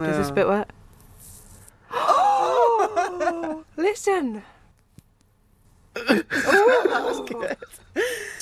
[0.00, 0.70] Does this bit work?
[1.92, 4.42] Oh, listen.
[6.10, 7.46] Ooh.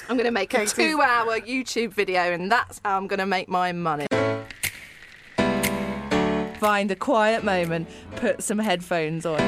[0.08, 3.26] I'm going to make a two hour YouTube video, and that's how I'm going to
[3.26, 4.06] make my money.
[6.60, 9.40] Find a quiet moment, put some headphones on.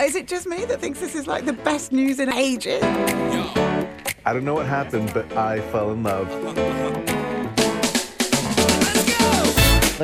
[0.00, 2.82] Is it just me that thinks this is like the best news in ages?
[2.84, 7.11] I don't know what happened, but I fell in love.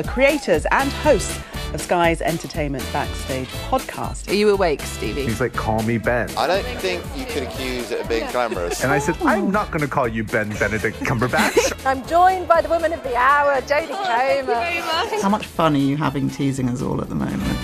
[0.01, 1.37] The creators and hosts
[1.73, 4.29] of Sky's Entertainment Backstage podcast.
[4.29, 5.23] Are you awake, Stevie?
[5.23, 6.29] He's like, call me Ben.
[6.37, 8.81] I don't think you could accuse it of being glamorous.
[8.81, 11.73] And I said, I'm not going to call you Ben Benedict Cumberbatch.
[11.85, 15.21] I'm joined by the woman of the hour, Jodie oh, Comer.
[15.21, 17.59] How much fun are you having teasing us all at the moment?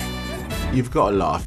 [0.74, 1.46] You've got to laugh.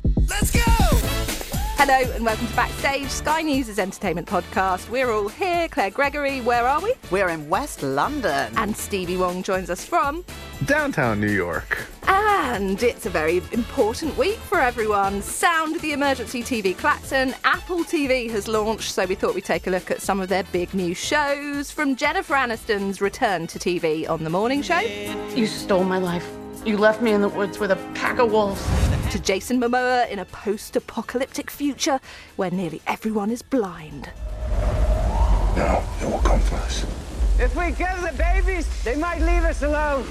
[1.81, 4.89] Hello and welcome to Backstage, Sky News' entertainment podcast.
[4.89, 5.69] We're all here.
[5.69, 6.93] Claire Gregory, where are we?
[7.09, 8.51] We're in West London.
[8.57, 10.25] And Stevie Wong joins us from.
[10.65, 11.87] Downtown New York.
[12.05, 15.21] And it's a very important week for everyone.
[15.21, 17.33] Sound the emergency TV klaxon.
[17.45, 20.43] Apple TV has launched, so we thought we'd take a look at some of their
[20.51, 21.71] big new shows.
[21.71, 24.79] From Jennifer Aniston's return to TV on The Morning Show
[25.33, 26.29] You stole my life.
[26.65, 28.61] You left me in the woods with a pack of wolves.
[29.11, 31.99] to Jason Momoa in a post apocalyptic future
[32.35, 34.11] where nearly everyone is blind.
[35.57, 36.85] No, they will come for us.
[37.39, 40.05] If we kill the babies, they might leave us alone.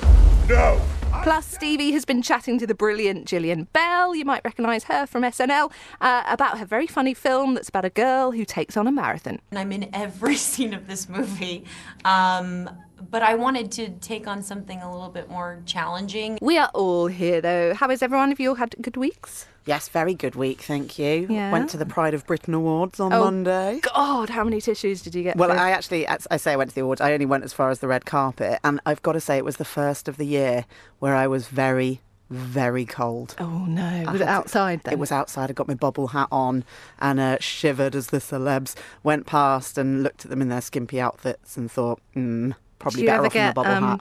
[0.48, 0.80] No!
[1.22, 5.22] Plus, Stevie has been chatting to the brilliant Jillian Bell, you might recognise her from
[5.22, 8.92] SNL, uh, about her very funny film that's about a girl who takes on a
[8.92, 9.38] marathon.
[9.52, 11.64] I'm in every scene of this movie.
[12.04, 12.68] Um,
[13.10, 16.38] but I wanted to take on something a little bit more challenging.
[16.40, 17.74] We are all here though.
[17.74, 18.28] How is everyone?
[18.30, 19.46] Have you all had good weeks?
[19.66, 21.26] Yes, very good week, thank you.
[21.28, 21.52] Yeah.
[21.52, 23.80] Went to the Pride of Britain Awards on Oh, Monday.
[23.94, 25.36] God, how many tissues did you get?
[25.36, 27.02] Well, for- I actually, as I say I went to the awards.
[27.02, 29.44] I only went as far as the red carpet, and I've got to say it
[29.44, 30.64] was the first of the year
[31.00, 33.34] where I was very, very cold.
[33.38, 34.94] Oh no, I was had it to- outside then?
[34.94, 35.50] It was outside.
[35.50, 36.64] I got my bobble hat on
[36.98, 40.98] and uh, shivered as the celebs went past and looked at them in their skimpy
[40.98, 44.00] outfits and thought, hmm, probably Do you better ever off in the get um, hat.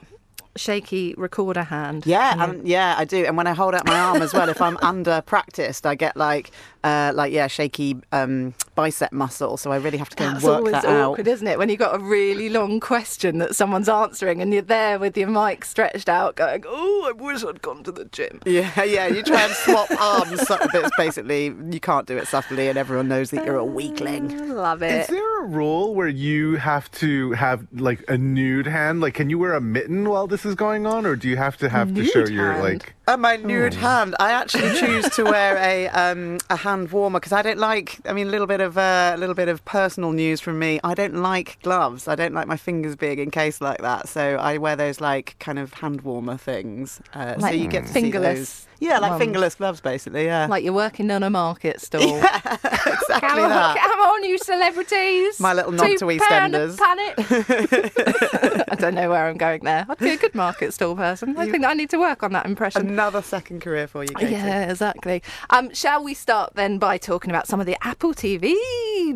[0.56, 2.04] shaky recorder hand?
[2.06, 2.44] Yeah, Yeah.
[2.44, 3.24] um, yeah, I do.
[3.24, 6.16] And when I hold out my arm as well, if I'm under practiced, I get
[6.16, 6.50] like,
[6.84, 9.56] uh, like yeah, shaky um, bicep muscle.
[9.56, 11.32] So I really have to go That's and work always that awkward, out.
[11.32, 11.58] isn't it?
[11.58, 15.28] When you've got a really long question that someone's answering and you're there with your
[15.28, 18.40] mic stretched out going, oh, I wish I'd gone to the gym.
[18.46, 19.06] Yeah, yeah.
[19.06, 22.78] You try and swap arms, so- but it's basically you can't do it subtly, and
[22.78, 24.54] everyone knows that you're a weakling.
[24.54, 25.02] Love it.
[25.02, 29.00] Is there a rule where you have to have like a nude hand?
[29.00, 31.56] Like, can you wear a mitten while this is going on, or do you have
[31.58, 32.94] to have to show Nude your like?
[33.08, 34.14] Uh, my nude hand.
[34.20, 37.98] I actually choose to wear a um, a hand warmer because I don't like.
[38.04, 40.78] I mean, a little bit of uh, a little bit of personal news from me.
[40.84, 42.06] I don't like gloves.
[42.06, 44.08] I don't like my fingers being encased like that.
[44.10, 47.00] So I wear those like kind of hand warmer things.
[47.14, 48.67] Uh, Like so you get to see fingerless those.
[48.80, 49.20] Yeah, like ones.
[49.22, 50.24] fingerless gloves, basically.
[50.26, 52.02] Yeah, Like you're working on a market stall.
[52.18, 53.76] exactly Come on, that.
[53.78, 55.40] come on, you celebrities.
[55.40, 56.76] My little nod Two to EastEnders.
[56.76, 57.14] Planet.
[58.70, 59.86] I don't know where I'm going there.
[59.88, 61.36] I'd be a good market stall person.
[61.36, 62.88] I think I need to work on that impression.
[62.88, 64.32] Another second career for you, Katie.
[64.32, 65.22] Yeah, exactly.
[65.50, 68.54] Um, shall we start then by talking about some of the Apple TV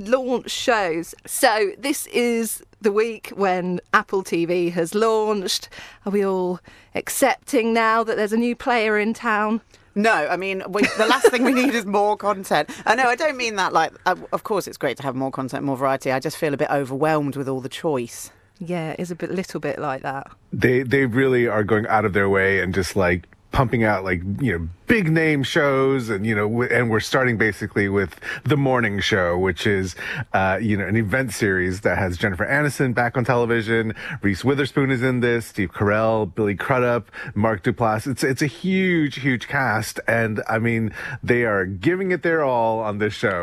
[0.08, 1.14] launch shows?
[1.26, 5.68] So this is the week when Apple TV has launched.
[6.04, 6.60] Are we all
[6.94, 9.60] accepting now that there's a new player in town?
[9.94, 12.70] No, I mean, we, the last thing we need is more content.
[12.86, 15.30] I know, I don't mean that like, uh, of course it's great to have more
[15.30, 16.10] content, more variety.
[16.10, 18.30] I just feel a bit overwhelmed with all the choice.
[18.58, 20.30] Yeah, it's a bit, little bit like that.
[20.52, 24.20] They they really are going out of their way and just like pumping out like
[24.40, 28.98] you know big name shows and you know and we're starting basically with the morning
[28.98, 29.94] show which is
[30.32, 33.94] uh you know an event series that has Jennifer Aniston back on television.
[34.22, 35.46] Reese Witherspoon is in this.
[35.46, 38.06] Steve Carell Billy Crudup Mark Duplass.
[38.06, 40.00] It's it's a huge huge cast.
[40.06, 43.42] And I mean they are giving it their all on this show.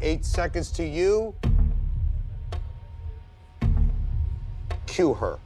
[0.00, 1.34] Eight seconds to you.
[4.86, 5.38] Cue her.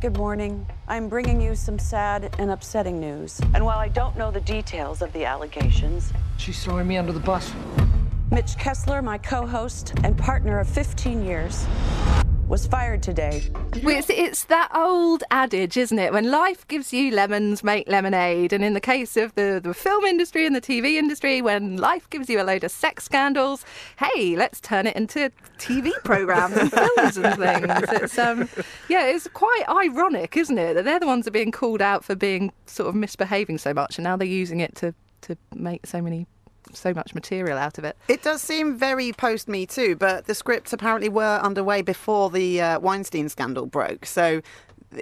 [0.00, 0.64] Good morning.
[0.86, 3.40] I'm bringing you some sad and upsetting news.
[3.52, 7.18] And while I don't know the details of the allegations, She's throwing me under the
[7.18, 7.52] bus.
[8.30, 11.66] Mitch Kessler, my co host and partner of 15 years,
[12.48, 13.42] was fired today.
[13.74, 16.12] It's, it's that old adage, isn't it?
[16.12, 18.54] When life gives you lemons, make lemonade.
[18.54, 22.08] And in the case of the, the film industry and the TV industry, when life
[22.08, 23.66] gives you a load of sex scandals,
[23.98, 28.02] hey, let's turn it into TV programs and films and things.
[28.02, 28.48] It's um,
[28.88, 30.74] yeah, it's quite ironic, isn't it?
[30.74, 33.74] That they're the ones that are being called out for being sort of misbehaving so
[33.74, 36.26] much, and now they're using it to to make so many
[36.72, 37.96] so much material out of it.
[38.08, 42.60] It does seem very post Me Too, but the scripts apparently were underway before the
[42.60, 44.06] uh, Weinstein scandal broke.
[44.06, 44.42] So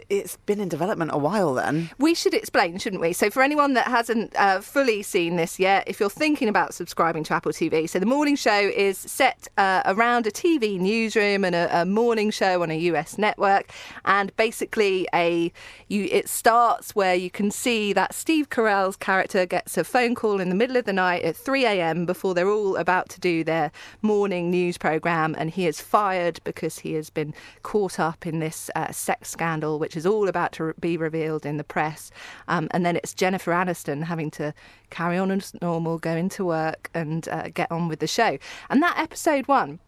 [0.08, 1.90] it's been in development a while then.
[1.98, 3.12] We should explain, shouldn't we?
[3.12, 7.24] So, for anyone that hasn't uh, fully seen this yet, if you're thinking about subscribing
[7.24, 11.54] to Apple TV, so the morning show is set uh, around a TV newsroom and
[11.54, 13.70] a, a, morning show on a US network,
[14.04, 15.52] and basically a
[15.88, 20.40] you it starts where you can see that Steve Carell's character gets a phone call
[20.40, 22.06] in the middle of the night at 3 a.m.
[22.06, 23.70] before they're all about to do their
[24.02, 28.70] morning news program, and he is fired because he has been caught up in this
[28.74, 32.10] uh, sex scandal, which is all about to be revealed in the press.
[32.48, 34.54] Um, and then it's Jennifer Aniston having to
[34.90, 38.38] carry on as normal, go into work, and uh, get on with the show.
[38.70, 39.80] And that episode one,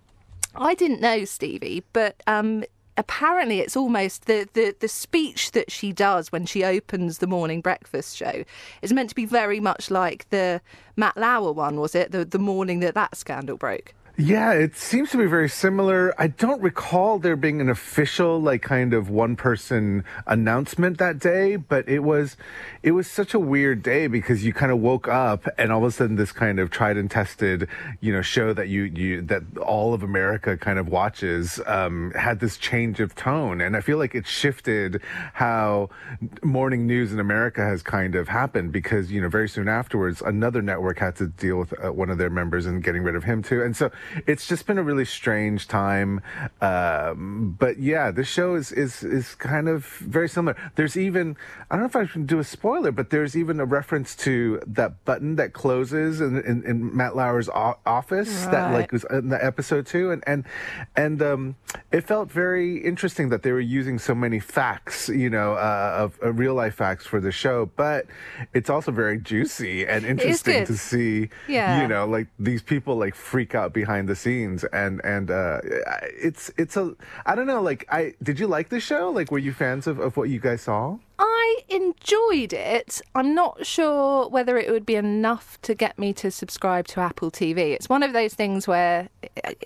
[0.54, 2.64] I didn't know Stevie, but um,
[2.96, 7.60] apparently it's almost the, the, the speech that she does when she opens the morning
[7.60, 8.44] breakfast show
[8.82, 10.60] is meant to be very much like the
[10.96, 12.10] Matt Lauer one, was it?
[12.10, 13.94] The, the morning that that scandal broke.
[14.20, 16.12] Yeah, it seems to be very similar.
[16.20, 21.54] I don't recall there being an official, like, kind of one person announcement that day,
[21.54, 22.36] but it was,
[22.82, 25.84] it was such a weird day because you kind of woke up and all of
[25.84, 27.68] a sudden this kind of tried and tested,
[28.00, 32.40] you know, show that you, you, that all of America kind of watches, um, had
[32.40, 33.60] this change of tone.
[33.60, 35.00] And I feel like it shifted
[35.34, 35.90] how
[36.42, 40.60] morning news in America has kind of happened because, you know, very soon afterwards, another
[40.60, 43.44] network had to deal with uh, one of their members and getting rid of him
[43.44, 43.62] too.
[43.62, 43.92] And so,
[44.26, 46.20] it's just been a really strange time.
[46.60, 50.56] Um, but yeah, this show is, is, is kind of very similar.
[50.76, 51.36] There's even,
[51.70, 54.60] I don't know if I can do a spoiler, but there's even a reference to
[54.66, 58.52] that button that closes in, in, in Matt Lauer's office right.
[58.52, 60.10] that like was in the episode two.
[60.10, 60.44] And, and,
[60.96, 61.56] and, um,
[61.90, 66.18] it felt very interesting that they were using so many facts, you know, uh, of
[66.22, 68.06] uh, real life facts for the show, but
[68.52, 71.80] it's also very juicy and interesting to see, yeah.
[71.80, 75.60] you know, like these people like freak out behind behind the scenes and and uh,
[75.62, 76.94] it's it's a
[77.26, 79.98] I don't know like I did you like the show like were you fans of,
[79.98, 83.00] of what you guys saw I enjoyed it.
[83.16, 87.32] I'm not sure whether it would be enough to get me to subscribe to Apple
[87.32, 87.72] TV.
[87.72, 89.08] It's one of those things where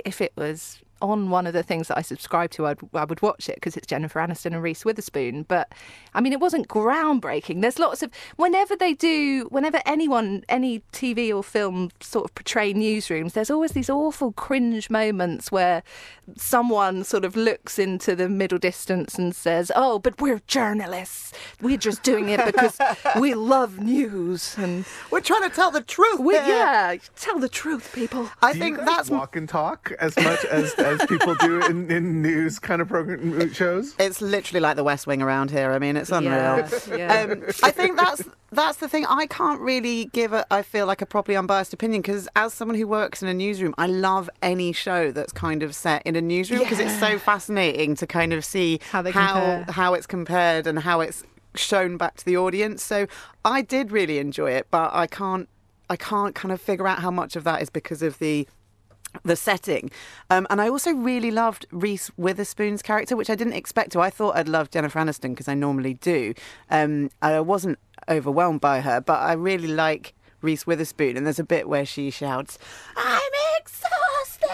[0.06, 3.20] if it was on one of the things that I subscribe to, I'd, I would
[3.20, 5.42] watch it because it's Jennifer Aniston and Reese Witherspoon.
[5.42, 5.72] But
[6.14, 7.60] I mean, it wasn't groundbreaking.
[7.60, 12.72] There's lots of, whenever they do, whenever anyone, any TV or film sort of portray
[12.72, 15.82] newsrooms, there's always these awful cringe moments where
[16.36, 21.32] someone sort of looks into the middle distance and says, Oh, but we're journalists.
[21.60, 22.78] We're just doing it because
[23.18, 24.54] we love news.
[24.56, 26.20] And we're trying to tell the truth.
[26.20, 26.46] We, eh?
[26.46, 28.30] yeah, tell the truth, people.
[28.40, 32.22] I do think that's walk and talk as much as as people do in, in
[32.22, 33.94] news kind of program shows.
[33.98, 35.72] It's literally like the West Wing around here.
[35.72, 36.32] I mean, it's unreal.
[36.32, 37.22] Yeah, yeah.
[37.22, 39.06] Um, I think that's that's the thing.
[39.06, 42.76] I can't really give a, I feel like a properly unbiased opinion because as someone
[42.76, 46.20] who works in a newsroom, I love any show that's kind of set in a
[46.20, 46.90] newsroom because yeah.
[46.90, 51.24] it's so fascinating to kind of see how how, how it's compared and how it's
[51.54, 52.82] shown back to the audience.
[52.82, 53.06] So
[53.44, 55.48] I did really enjoy it, but I can't
[55.90, 58.48] I can't kind of figure out how much of that is because of the
[59.24, 59.90] the setting.
[60.30, 64.00] Um, and I also really loved Reese Witherspoon's character, which I didn't expect to.
[64.00, 66.34] I thought I'd love Jennifer Aniston because I normally do.
[66.70, 67.78] Um, I wasn't
[68.08, 71.16] overwhelmed by her, but I really like Reese Witherspoon.
[71.16, 72.58] And there's a bit where she shouts,
[72.96, 73.20] I'm
[73.58, 73.92] exhausted.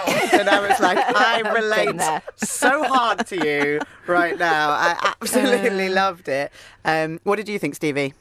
[0.40, 2.00] and I was like, I relate
[2.36, 4.70] so hard to you right now.
[4.70, 5.92] I absolutely uh.
[5.92, 6.52] loved it.
[6.84, 8.14] Um, what did you think, Stevie?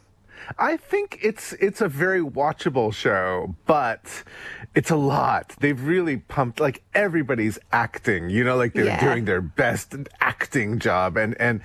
[0.58, 4.24] I think it's it's a very watchable show, but
[4.76, 5.56] it's a lot.
[5.60, 9.04] They've really pumped like everybody's acting, you know, like they're yeah.
[9.04, 11.62] doing their best acting job and and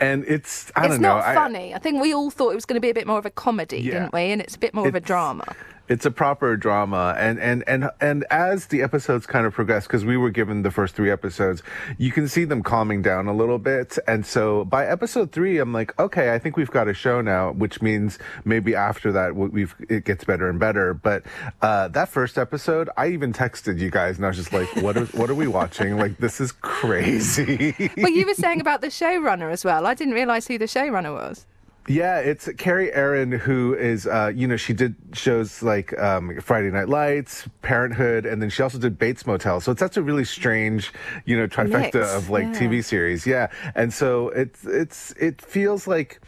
[0.00, 1.18] and it's I it's don't know.
[1.18, 1.72] It's not funny.
[1.72, 3.26] I, I, think we all thought it was going to be a bit more of
[3.26, 3.92] a comedy, yeah.
[3.92, 4.32] didn't we?
[4.32, 5.54] And it's a bit more of a drama
[5.88, 10.04] it's a proper drama and and and and as the episodes kind of progress because
[10.04, 11.62] we were given the first three episodes
[11.98, 13.98] you can see them calming down a little bit.
[14.06, 17.52] And so by episode three i'm like okay i think we've got a show now
[17.52, 20.94] which means maybe after that we've it gets better and better.
[20.94, 21.24] But
[21.62, 24.96] uh, that first episode i even texted you guys and i was just like what
[24.96, 25.96] are what are we watching?
[25.96, 27.74] Like this is crazy.
[27.96, 29.86] Well you were saying about the showrunner as well.
[29.86, 31.46] I didn't realize who the showrunner was
[31.88, 36.70] yeah, it's Kerry Ehrin who is, uh, you know, she did shows like um, Friday
[36.70, 39.60] Night Lights, Parenthood, and then she also did Bates Motel.
[39.60, 40.92] So it's that's a really strange,
[41.24, 42.14] you know, trifecta Mix.
[42.14, 42.52] of like yeah.
[42.52, 43.26] TV series.
[43.26, 46.20] Yeah, and so it's it's it feels like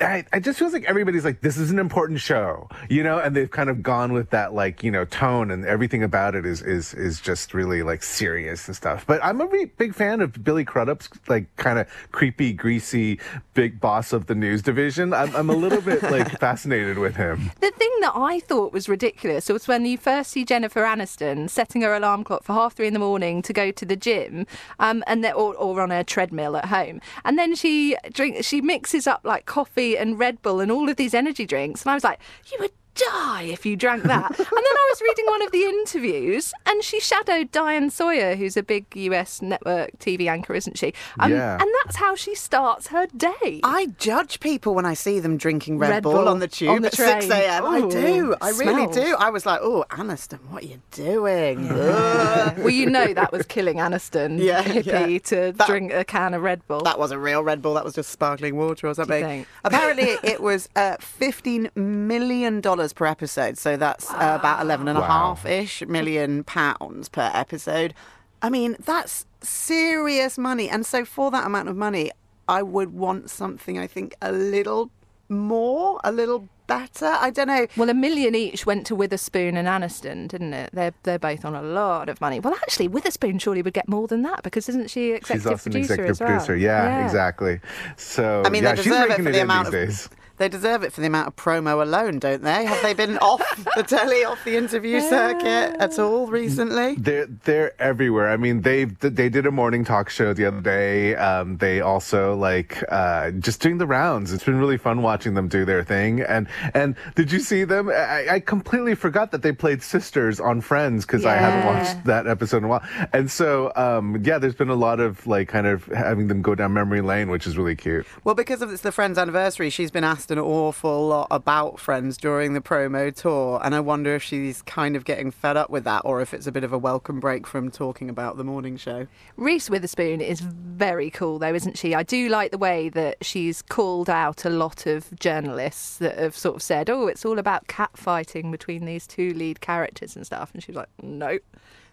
[0.00, 3.34] I, I just feels like everybody's like this is an important show, you know, and
[3.34, 6.60] they've kind of gone with that like you know tone and everything about it is
[6.60, 9.06] is is just really like serious and stuff.
[9.06, 13.18] But I'm a really big fan of Billy Crudup's like kind of creepy, greasy,
[13.54, 14.73] big boss of the news division.
[15.12, 17.50] I'm, I'm a little bit like fascinated with him.
[17.60, 21.82] The thing that I thought was ridiculous was when you first see Jennifer Aniston setting
[21.82, 24.46] her alarm clock for half three in the morning to go to the gym,
[24.78, 29.06] um, and or, or on a treadmill at home, and then she drink she mixes
[29.06, 32.04] up like coffee and Red Bull and all of these energy drinks, and I was
[32.04, 32.20] like,
[32.52, 34.30] you would die if you drank that.
[34.30, 38.56] and then I was reading one of the interviews, and she shadowed Diane Sawyer, who's
[38.56, 40.92] a big US network TV anchor, isn't she?
[41.18, 41.58] Um, Yeah.
[41.60, 43.60] And that's how she starts her day.
[43.64, 46.70] I judge people when I see them drinking Red, Red Bull, Bull on the tube
[46.70, 47.32] on the at 6 train.
[47.32, 47.64] a.m.
[47.66, 48.34] I do.
[48.40, 48.94] I really smells.
[48.96, 49.16] do.
[49.18, 51.68] I was like, oh, Aniston, what are you doing?
[51.70, 52.58] Ugh.
[52.58, 55.18] well, you know that was killing Aniston, Yeah, hippie, yeah.
[55.18, 56.82] to That- dring a can of Red Bull.
[56.82, 57.74] That wasn't real Red Bull.
[57.74, 59.24] That was just sparkling water or something.
[59.24, 59.48] think?
[59.64, 63.58] Apparently, it was uh, fifteen million dollars per episode.
[63.58, 67.94] So that's uh, about 11 and a half ish million pounds per episode.
[68.42, 70.68] I mean, that's serious money.
[70.68, 72.10] And so for that amount of money,
[72.48, 73.78] I would want something.
[73.78, 74.90] I think a little
[75.30, 77.06] more, a little better.
[77.06, 77.66] I don't know.
[77.76, 80.70] Well, a million each went to Witherspoon and Aniston, didn't it?
[80.74, 82.40] They're they're both on a lot of money.
[82.40, 85.68] Well, actually, Witherspoon surely would get more than that because isn't she executive She's also
[85.70, 86.28] an producer executive as well?
[86.28, 86.56] producer.
[86.56, 87.60] Yeah, exactly.
[87.96, 89.72] So I mean, yeah, they she's deserve it for the amount of.
[89.72, 90.08] days.
[90.36, 92.64] They deserve it for the amount of promo alone, don't they?
[92.64, 93.40] Have they been off
[93.76, 96.96] the telly, off the interview circuit at all recently?
[96.96, 98.28] They're they're everywhere.
[98.28, 101.14] I mean, they they did a morning talk show the other day.
[101.14, 104.32] Um, they also like uh, just doing the rounds.
[104.32, 106.20] It's been really fun watching them do their thing.
[106.20, 107.88] And and did you see them?
[107.88, 112.26] I, I completely forgot that they played sisters on Friends because I haven't watched that
[112.26, 112.82] episode in a while.
[113.12, 116.56] And so um, yeah, there's been a lot of like kind of having them go
[116.56, 118.04] down memory lane, which is really cute.
[118.24, 122.16] Well, because of it's the Friends anniversary, she's been asked an awful lot about Friends
[122.16, 125.84] during the promo tour, and I wonder if she's kind of getting fed up with
[125.84, 128.76] that, or if it's a bit of a welcome break from talking about the morning
[128.76, 129.06] show.
[129.36, 131.94] Reese Witherspoon is very cool, though, isn't she?
[131.94, 136.36] I do like the way that she's called out a lot of journalists that have
[136.36, 140.50] sort of said, "Oh, it's all about catfighting between these two lead characters and stuff,"
[140.54, 141.38] and she's like, "No."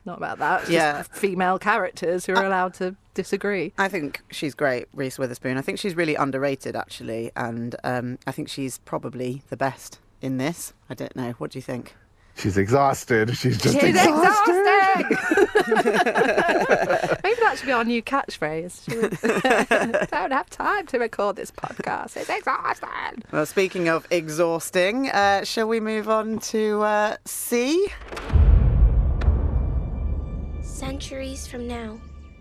[0.05, 0.61] Not about that.
[0.61, 0.99] It's Yeah.
[0.99, 3.73] just female characters who are allowed to disagree.
[3.77, 5.57] I think she's great, Reese Witherspoon.
[5.57, 10.37] I think she's really underrated, actually, and um, I think she's probably the best in
[10.37, 10.73] this.
[10.89, 11.31] I don't know.
[11.37, 11.95] What do you think?
[12.35, 13.35] She's exhausted.
[13.37, 14.55] She's just She's exhausted.
[14.99, 15.91] exhausting.
[17.23, 18.87] Maybe that should be our new catchphrase.
[20.09, 22.15] Don't have time to record this podcast.
[22.17, 23.23] It's exhausting.
[23.31, 27.87] Well, speaking of exhausting, uh, shall we move on to uh, See?
[30.81, 31.99] Centuries from now,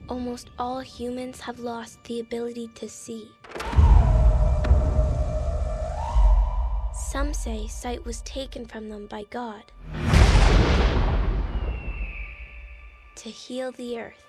[0.08, 3.30] almost all humans have lost the ability to see.
[6.94, 9.64] Some say sight was taken from them by God
[13.16, 14.24] to heal the earth.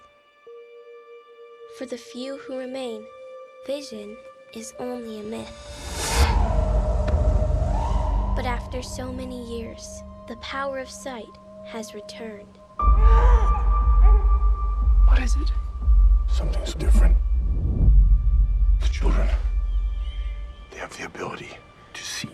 [1.77, 3.05] For the few who remain,
[3.65, 4.17] vision
[4.53, 5.55] is only a myth.
[8.35, 11.31] But after so many years, the power of sight
[11.67, 12.59] has returned.
[15.11, 15.51] What is it?
[16.29, 17.17] Something's different.
[18.79, 19.27] The children,
[20.71, 21.49] they have the ability
[21.91, 22.29] to see.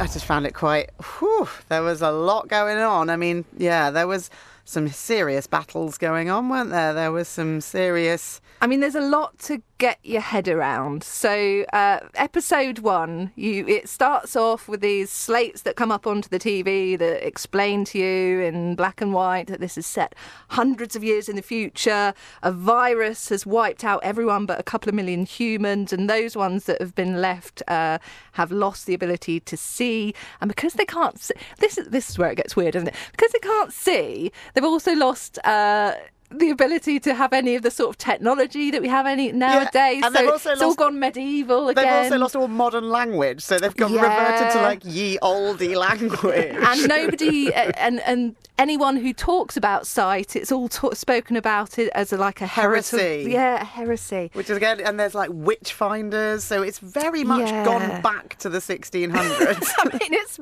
[0.00, 0.88] I just found it quite.
[1.18, 3.10] Whew, there was a lot going on.
[3.10, 4.30] I mean, yeah, there was
[4.64, 6.94] some serious battles going on, weren't there?
[6.94, 8.40] There was some serious.
[8.62, 11.04] I mean, there's a lot to get your head around.
[11.04, 16.28] So, uh, episode one, you it starts off with these slates that come up onto
[16.28, 20.14] the TV that explain to you in black and white that this is set
[20.48, 22.12] hundreds of years in the future.
[22.42, 26.64] A virus has wiped out everyone but a couple of million humans, and those ones
[26.64, 27.98] that have been left uh,
[28.32, 30.12] have lost the ability to see.
[30.40, 32.94] And because they can't, see, this is this is where it gets weird, isn't it?
[33.12, 35.38] Because they can't see, they've also lost.
[35.44, 35.94] Uh,
[36.30, 40.02] the ability to have any of the sort of technology that we have any nowadays.
[40.04, 41.84] and so they've also it's all gone medieval again.
[41.84, 46.54] They've also lost all modern language, so they've gone reverted to like ye oldie language.
[46.54, 51.90] and nobody and and anyone who talks about sight, it's all ta- spoken about it
[51.94, 52.96] as a, like a Heresy.
[52.98, 53.30] heresy.
[53.32, 54.30] Yeah, a heresy.
[54.34, 57.64] Which is again, and there's like witch finders, so it's very much Yeah.
[57.64, 59.14] gone back to the 1600s.
[59.78, 60.38] I mean, it's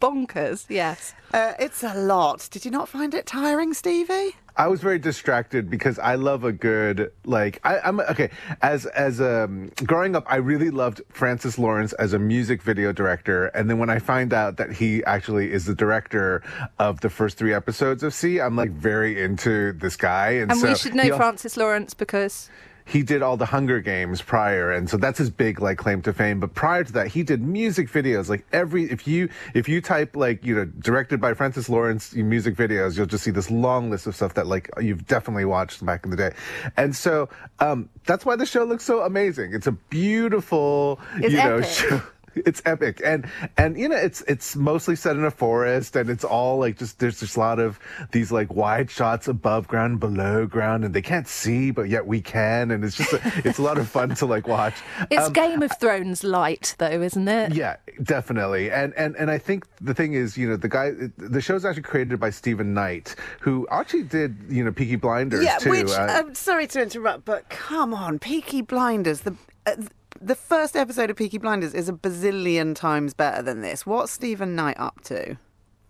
[0.00, 0.66] bonkers.
[0.68, 1.14] Yes.
[1.32, 2.48] uh, it's a lot.
[2.50, 4.36] Did you not find it tiring, Stevie?
[4.54, 8.28] I was very distracted because I love a good like I, I'm okay
[8.60, 13.46] as as um growing up I really loved Francis Lawrence as a music video director
[13.46, 16.42] and then when I find out that he actually is the director
[16.78, 20.60] of the first three episodes of See I'm like very into this guy and, And
[20.60, 22.48] so we should know he Francis Lawrence because
[22.84, 26.12] he did all the Hunger Games prior, and so that's his big like claim to
[26.12, 26.38] fame.
[26.38, 28.28] But prior to that, he did music videos.
[28.28, 32.54] Like every if you if you type like you know directed by Francis Lawrence music
[32.54, 36.04] videos, you'll just see this long list of stuff that like you've definitely watched back
[36.04, 36.32] in the day.
[36.76, 39.52] And so um, that's why the show looks so amazing.
[39.52, 41.70] It's a beautiful It's you know epic.
[41.70, 42.02] show.
[42.46, 46.24] It's epic, and and you know it's it's mostly set in a forest, and it's
[46.24, 47.78] all like just there's just a lot of
[48.10, 52.20] these like wide shots above ground, below ground, and they can't see, but yet we
[52.20, 54.74] can, and it's just a, it's a lot of fun to like watch.
[55.10, 57.54] It's Um, Game of Thrones light, though, isn't it?
[57.54, 58.70] yeah, definitely.
[58.70, 61.82] And and and I think the thing is, you know, the guy, the show's actually
[61.82, 65.70] created by Steven Knight, who actually did, you know, Peaky Blinders Yeah, too.
[65.70, 69.20] which Uh, I'm sorry to interrupt, but come on, Peaky Blinders.
[69.20, 69.34] The
[69.66, 69.76] uh,
[70.22, 73.84] the first episode of Peaky Blinders is a bazillion times better than this.
[73.86, 75.36] What's Steven Knight up to?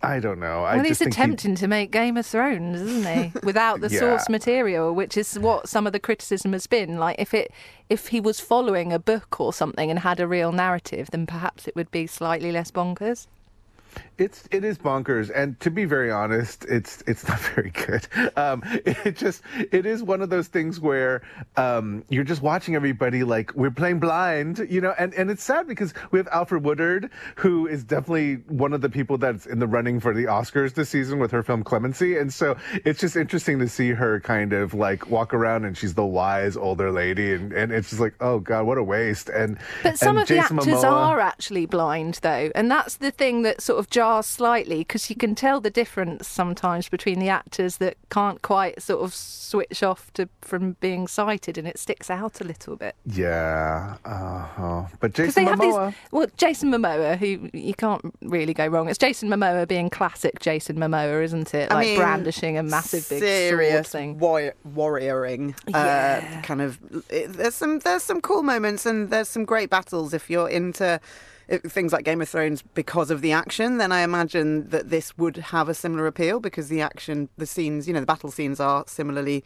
[0.04, 0.64] I don't know.
[0.64, 3.32] I Well, just he's think he- attempting to make Game of Thrones, isn't he?
[3.44, 4.00] Without the Yeah.
[4.00, 6.98] source material, which is what some of the criticism has been.
[6.98, 7.52] Like, if it,
[7.88, 11.68] if he was following a book or something and had a real narrative, then perhaps
[11.68, 13.28] it would be slightly less bonkers.
[14.18, 18.06] It's it is bonkers, and to be very honest, it's it's not very good.
[18.36, 21.22] Um, it just it is one of those things where
[21.56, 25.66] um, you're just watching everybody like we're playing blind, you know, and and it's sad
[25.66, 29.66] because we have Alfred Woodard, who is definitely one of the people that's in the
[29.66, 33.58] running for the Oscars this season with her film Clemency, and so it's just interesting
[33.58, 37.52] to see her kind of like walk around and she's the wise older lady, and
[37.52, 39.28] and it's just like oh god, what a waste.
[39.30, 43.10] And But some and of the actors Momoa- are actually blind, though, and that's the
[43.10, 47.28] thing that sort of jars slightly because you can tell the difference sometimes between the
[47.28, 52.10] actors that can't quite sort of switch off to from being sighted, and it sticks
[52.10, 52.94] out a little bit.
[53.06, 54.84] Yeah, uh-huh.
[55.00, 55.90] but Jason they have Momoa.
[55.90, 58.88] these, well, Jason Momoa, who you can't really go wrong.
[58.88, 61.70] It's Jason Momoa being classic Jason Momoa, isn't it?
[61.70, 64.18] I Like mean, brandishing a massive big sword serious thing.
[64.18, 65.54] war- warrioring.
[65.68, 66.38] Yeah.
[66.38, 66.78] Uh, kind of.
[67.10, 70.12] it- There's some there's some cool moments and there's some great battles.
[70.14, 71.00] If you're into
[71.58, 75.36] things like Game of Thrones because of the action, then I imagine that this would
[75.36, 78.84] have a similar appeal because the action, the scenes, you know, the battle scenes are
[78.86, 79.44] similarly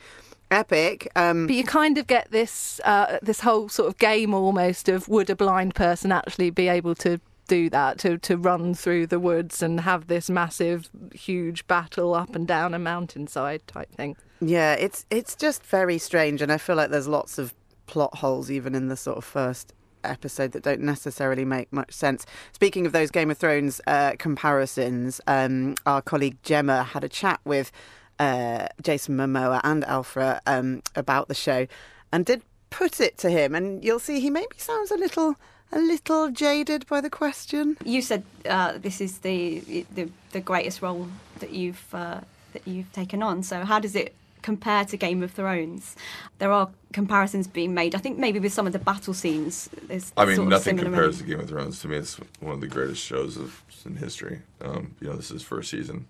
[0.51, 1.11] epic.
[1.17, 5.09] Um, But you kind of get this uh, this whole sort of game almost of
[5.09, 9.21] would a blind person actually be able to do that to to run through the
[9.21, 14.17] woods and have this massive huge battle up and down a mountainside type thing.
[14.41, 17.55] Yeah, it's it's just very strange, and I feel like there's lots of
[17.87, 19.73] plot holes even in the sort of first
[20.11, 22.27] episode that don't necessarily make much sense.
[22.53, 27.41] Speaking of those Game of Thrones uh, comparisons, um, our colleague Gemma had a chat
[27.45, 27.73] with
[28.19, 31.67] uh, Jason Momoa and Alfre um, about the show,
[32.13, 35.37] and did put it to him, and you'll see he maybe sounds a little
[35.73, 37.77] a little jaded by the question.
[37.85, 41.09] You said uh, this is the, the the greatest role
[41.41, 42.21] that you've uh,
[42.53, 43.43] that you've taken on.
[43.43, 44.15] So how does it
[44.47, 45.97] compare to Game of Thrones?
[46.39, 47.97] There are comparisons being made.
[47.97, 49.69] I think maybe with some of the battle scenes.
[49.89, 51.81] There's I mean, sort of nothing compares to Game of Thrones.
[51.81, 54.43] To me, it's one of the greatest shows of in history.
[54.61, 56.07] Um, you know, this is first season.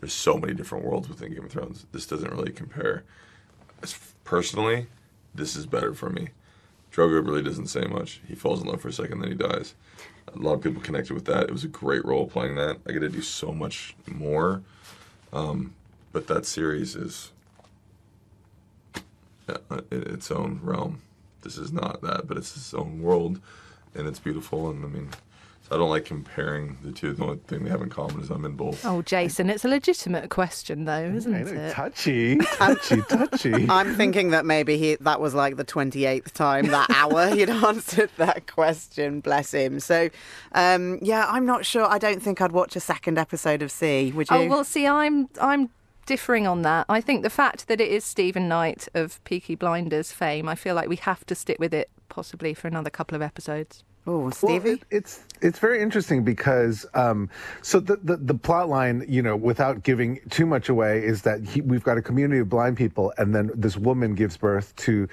[0.00, 1.86] There's so many different worlds within Game of Thrones.
[1.92, 3.04] This doesn't really compare.
[3.82, 4.86] As personally,
[5.34, 6.28] this is better for me.
[6.92, 8.20] Drogo really doesn't say much.
[8.28, 9.74] He falls in love for a second, then he dies.
[10.34, 11.44] A lot of people connected with that.
[11.44, 12.78] It was a great role playing that.
[12.86, 14.62] I get to do so much more.
[15.32, 15.74] Um,
[16.12, 17.32] but that series is
[19.48, 21.02] in its own realm.
[21.42, 23.40] This is not that, but it's its own world,
[23.94, 24.70] and it's beautiful.
[24.70, 25.10] And I mean,
[25.68, 27.12] so I don't like comparing the two.
[27.12, 28.86] The only thing they have in common is I'm in both.
[28.86, 31.72] Oh, Jason, it's a legitimate question though, isn't it?
[31.72, 33.66] Touchy, touchy, touchy.
[33.68, 38.10] I'm thinking that maybe he that was like the 28th time that hour he'd answered
[38.16, 39.18] that question.
[39.18, 39.80] Bless him.
[39.80, 40.08] So,
[40.52, 41.84] um, yeah, I'm not sure.
[41.84, 44.12] I don't think I'd watch a second episode of See.
[44.12, 44.36] Would you?
[44.36, 45.70] Oh well, see, I'm I'm
[46.06, 46.86] differing on that.
[46.88, 50.74] I think the fact that it is Steven Knight of Peaky Blinders fame, I feel
[50.74, 53.82] like we have to stick with it possibly for another couple of episodes.
[54.08, 57.28] Oh, Well, it- it's it's very interesting because um,
[57.60, 61.42] so the, the the plot line, you know, without giving too much away, is that
[61.42, 65.08] he, we've got a community of blind people, and then this woman gives birth to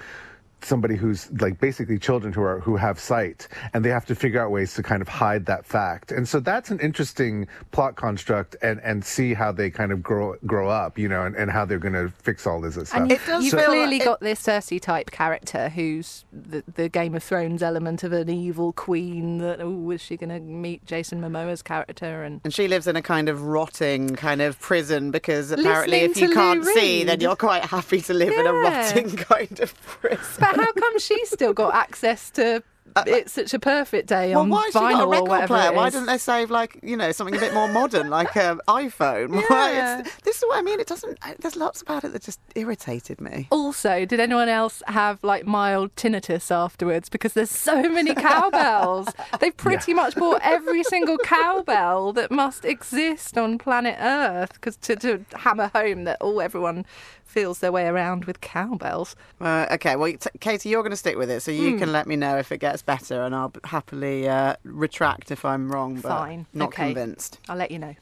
[0.64, 4.40] somebody who's like basically children who are who have sight and they have to figure
[4.42, 8.56] out ways to kind of hide that fact and so that's an interesting plot construct
[8.62, 11.64] and and see how they kind of grow grow up you know and, and how
[11.64, 14.04] they're going to fix all this stuff And you, does you've feel clearly like it-
[14.04, 18.72] got this Cersei type character who's the, the Game of Thrones element of an evil
[18.72, 19.38] queen.
[19.38, 22.22] That oh, is she going to meet Jason Momoa's character?
[22.22, 26.16] And And she lives in a kind of rotting kind of prison because apparently, if
[26.16, 30.18] you can't see, then you're quite happy to live in a rotting kind of prison.
[30.40, 32.62] but how come she's still got access to
[33.06, 35.28] it's such a perfect day Well, on why has she vinyl got a or record
[35.28, 35.72] whatever player?
[35.72, 39.30] Why didn't they save like you know something a bit more modern, like an iPhone?
[39.50, 40.00] Why Yeah.
[40.00, 40.80] it's- this is what I mean.
[40.80, 41.18] It doesn't.
[41.40, 43.48] There's lots about it that just irritated me.
[43.50, 47.08] Also, did anyone else have like mild tinnitus afterwards?
[47.08, 49.08] Because there's so many cowbells.
[49.40, 54.96] They've pretty much bought every single cowbell that must exist on planet Earth because to,
[54.96, 56.84] to hammer home that all everyone
[57.24, 59.16] feels their way around with cowbells.
[59.40, 61.78] Uh, okay, well, t- Katie, you're going to stick with it, so you Hmm.
[61.78, 65.70] can let me know if it gets better, and I'll happily uh, retract if I'm
[65.70, 65.96] wrong.
[65.96, 66.46] But Fine.
[66.52, 66.86] Not okay.
[66.86, 67.38] convinced.
[67.48, 67.94] I'll let you know.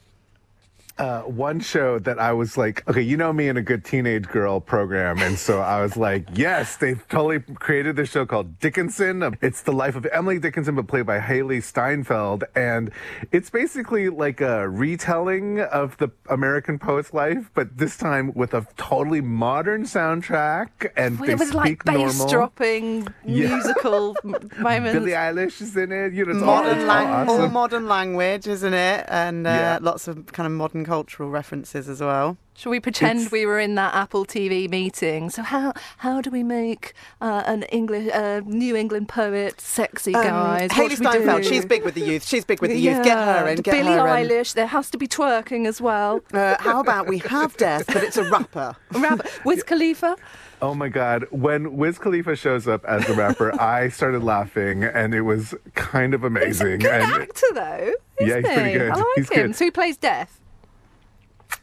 [0.95, 4.27] Uh, one show that I was like, okay, you know me in a good teenage
[4.27, 5.17] girl program.
[5.23, 9.35] And so I was like, yes, they've totally created this show called Dickinson.
[9.41, 12.43] It's the life of Emily Dickinson, but played by Hailee Steinfeld.
[12.55, 12.91] And
[13.31, 18.67] it's basically like a retelling of the American poet's life, but this time with a
[18.77, 20.91] totally modern soundtrack.
[20.95, 22.29] And Well, they it was like bass normal.
[22.29, 23.47] dropping Yeah.
[23.47, 24.93] musical moments.
[24.93, 26.13] Billie Eilish is in it.
[26.13, 29.05] You know, it's all, Modern it's all lang- all modern language, isn't it?
[29.07, 29.79] And uh, Yeah.
[29.81, 32.37] lots of kind of modern cultural references as well.
[32.55, 35.29] Shall we pretend It's- we were in that Apple TV meeting?
[35.31, 40.23] So how how do we make uh, an English uh, New England poet sexy, Um,
[40.23, 40.69] guys?
[40.71, 41.49] What Hailee Steinfeld, do?
[41.49, 42.27] she's big with the youth.
[42.27, 43.03] She's big with the youth.
[43.03, 43.55] Get her in.
[43.61, 44.27] Get Billie her in.
[44.29, 44.53] Eilish.
[44.53, 46.21] There has to be twerking as well.
[46.31, 48.75] Uh, how about we have death, but it's a rapper?
[48.91, 49.27] Rapper.
[49.45, 50.15] Wiz Khalifa.
[50.61, 51.25] Oh my God.
[51.31, 56.13] When Wiz Khalifa shows up as the rapper, I started laughing and it was kind
[56.13, 56.67] of amazing.
[56.67, 57.93] He's a Good and actor though.
[58.19, 58.91] Yeah, isn't he's pretty good.
[58.91, 59.47] I like He's him.
[59.47, 59.55] good.
[59.55, 60.39] So he plays Death.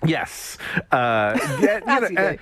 [0.05, 0.59] Yes.
[0.91, 2.37] Uh, yeah, you know, uh.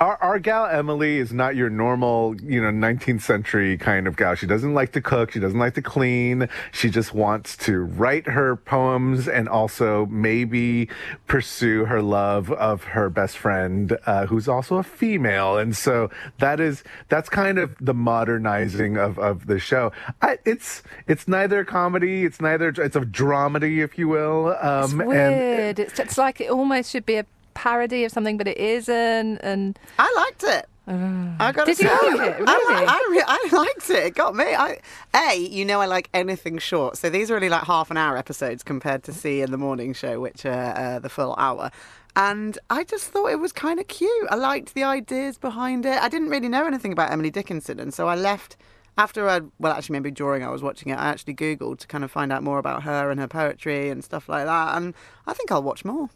[0.00, 4.34] Our, our gal Emily is not your normal, you know, 19th century kind of gal.
[4.34, 5.32] She doesn't like to cook.
[5.32, 6.48] She doesn't like to clean.
[6.72, 10.88] She just wants to write her poems and also maybe
[11.26, 15.58] pursue her love of her best friend, uh, who's also a female.
[15.58, 19.92] And so that is, that's kind of the modernizing of, of the show.
[20.22, 22.24] I, it's, it's neither comedy.
[22.24, 24.56] It's neither, it's a dramedy, if you will.
[24.62, 25.78] Um, It's and- weird.
[25.78, 29.38] it's, it's like it almost should be a parody of something, but it isn't.
[29.38, 30.66] And I liked it.
[30.88, 32.44] I got Did to you say, like it?
[32.48, 32.80] I, Really?
[32.80, 34.06] li- I, re- I liked it.
[34.06, 34.44] It got me.
[34.56, 34.78] I,
[35.14, 36.96] a, you know, I like anything short.
[36.96, 39.92] So these are only like half an hour episodes compared to See in the Morning
[39.92, 41.70] Show, which are uh, the full hour.
[42.16, 44.26] And I just thought it was kind of cute.
[44.30, 45.96] I liked the ideas behind it.
[46.02, 48.56] I didn't really know anything about Emily Dickinson, and so I left
[48.98, 52.02] after I, well, actually, maybe during I was watching it, I actually Googled to kind
[52.02, 54.76] of find out more about her and her poetry and stuff like that.
[54.76, 54.92] And
[55.28, 56.10] I think I'll watch more.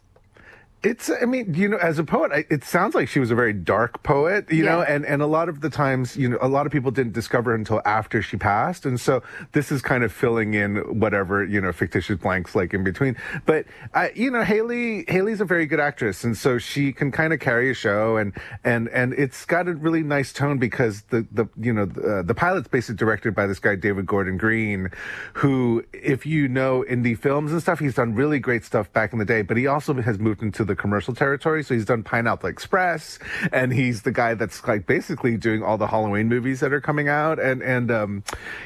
[0.85, 3.53] It's, I mean, you know, as a poet, it sounds like she was a very
[3.53, 6.67] dark poet, you know, and, and a lot of the times, you know, a lot
[6.67, 8.85] of people didn't discover until after she passed.
[8.85, 12.83] And so this is kind of filling in whatever, you know, fictitious blanks like in
[12.83, 13.17] between.
[13.47, 16.23] But, I, you know, Haley, Haley's a very good actress.
[16.23, 18.31] And so she can kind of carry a show and,
[18.63, 22.21] and, and it's got a really nice tone because the, the, you know, the, uh,
[22.21, 24.91] the pilot's basically directed by this guy, David Gordon Green,
[25.33, 29.17] who, if you know indie films and stuff, he's done really great stuff back in
[29.17, 31.63] the day, but he also has moved into the commercial territory.
[31.63, 33.19] So he's done Pineapple Express,
[33.51, 37.07] and he's the guy that's like basically doing all the Halloween movies that are coming
[37.07, 37.39] out.
[37.39, 38.23] And and um,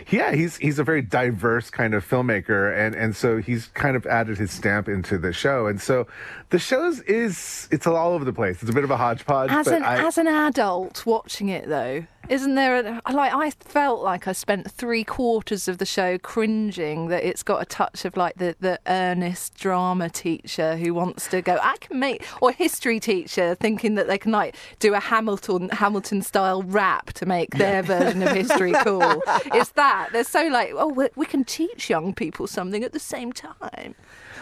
[0.10, 4.06] yeah, he's he's a very diverse kind of filmmaker, and and so he's kind of
[4.06, 5.67] added his stamp into the show.
[5.67, 6.08] And so
[6.50, 8.62] the shows is it's all over the place.
[8.62, 9.52] It's a bit of a hodgepodge.
[9.52, 13.50] As but an I, as an adult watching it though, isn't there a, like I
[13.50, 18.06] felt like I spent three quarters of the show cringing that it's got a touch
[18.06, 22.52] of like the the earnest drama teacher who wants to go I can make or
[22.52, 27.56] history teacher thinking that they can like do a Hamilton Hamilton style rap to make
[27.56, 29.22] their version of history cool.
[29.52, 33.00] It's that they're so like oh we, we can teach young people something at the
[33.00, 33.96] same time.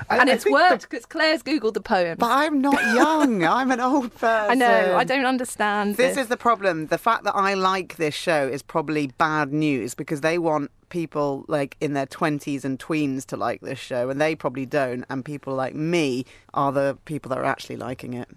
[0.10, 2.18] I- and I it's worked because Claire's googled the poem.
[2.18, 3.44] But I'm not young.
[3.44, 4.52] I'm an old person.
[4.52, 4.96] I know.
[4.98, 6.88] I don't understand This is the problem.
[6.88, 11.44] The fact that I like this show is probably bad news because they want people
[11.48, 15.26] like in their 20s and tweens to like this show and they probably don't and
[15.26, 18.30] people like me are the people that are actually liking it.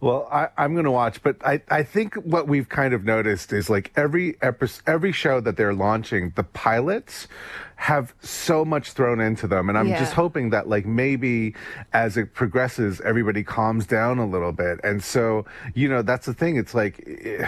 [0.00, 3.52] Well, I, I'm going to watch, but I, I think what we've kind of noticed
[3.52, 7.28] is like every episode, every show that they're launching, the pilots
[7.76, 9.98] have so much thrown into them, and I'm Yeah.
[9.98, 11.54] just hoping that like maybe
[11.94, 16.34] as it progresses, everybody calms down a little bit, and so you know that's the
[16.34, 16.56] thing.
[16.56, 17.46] It's like eh,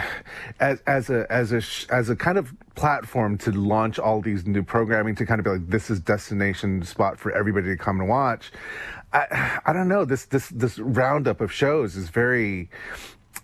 [0.59, 1.61] as as a as a
[1.93, 5.51] as a kind of platform to launch all these new programming to kind of be
[5.51, 8.51] like this is destination spot for everybody to come and watch.
[9.13, 10.05] I, I don't know.
[10.05, 12.69] This this this roundup of shows is very.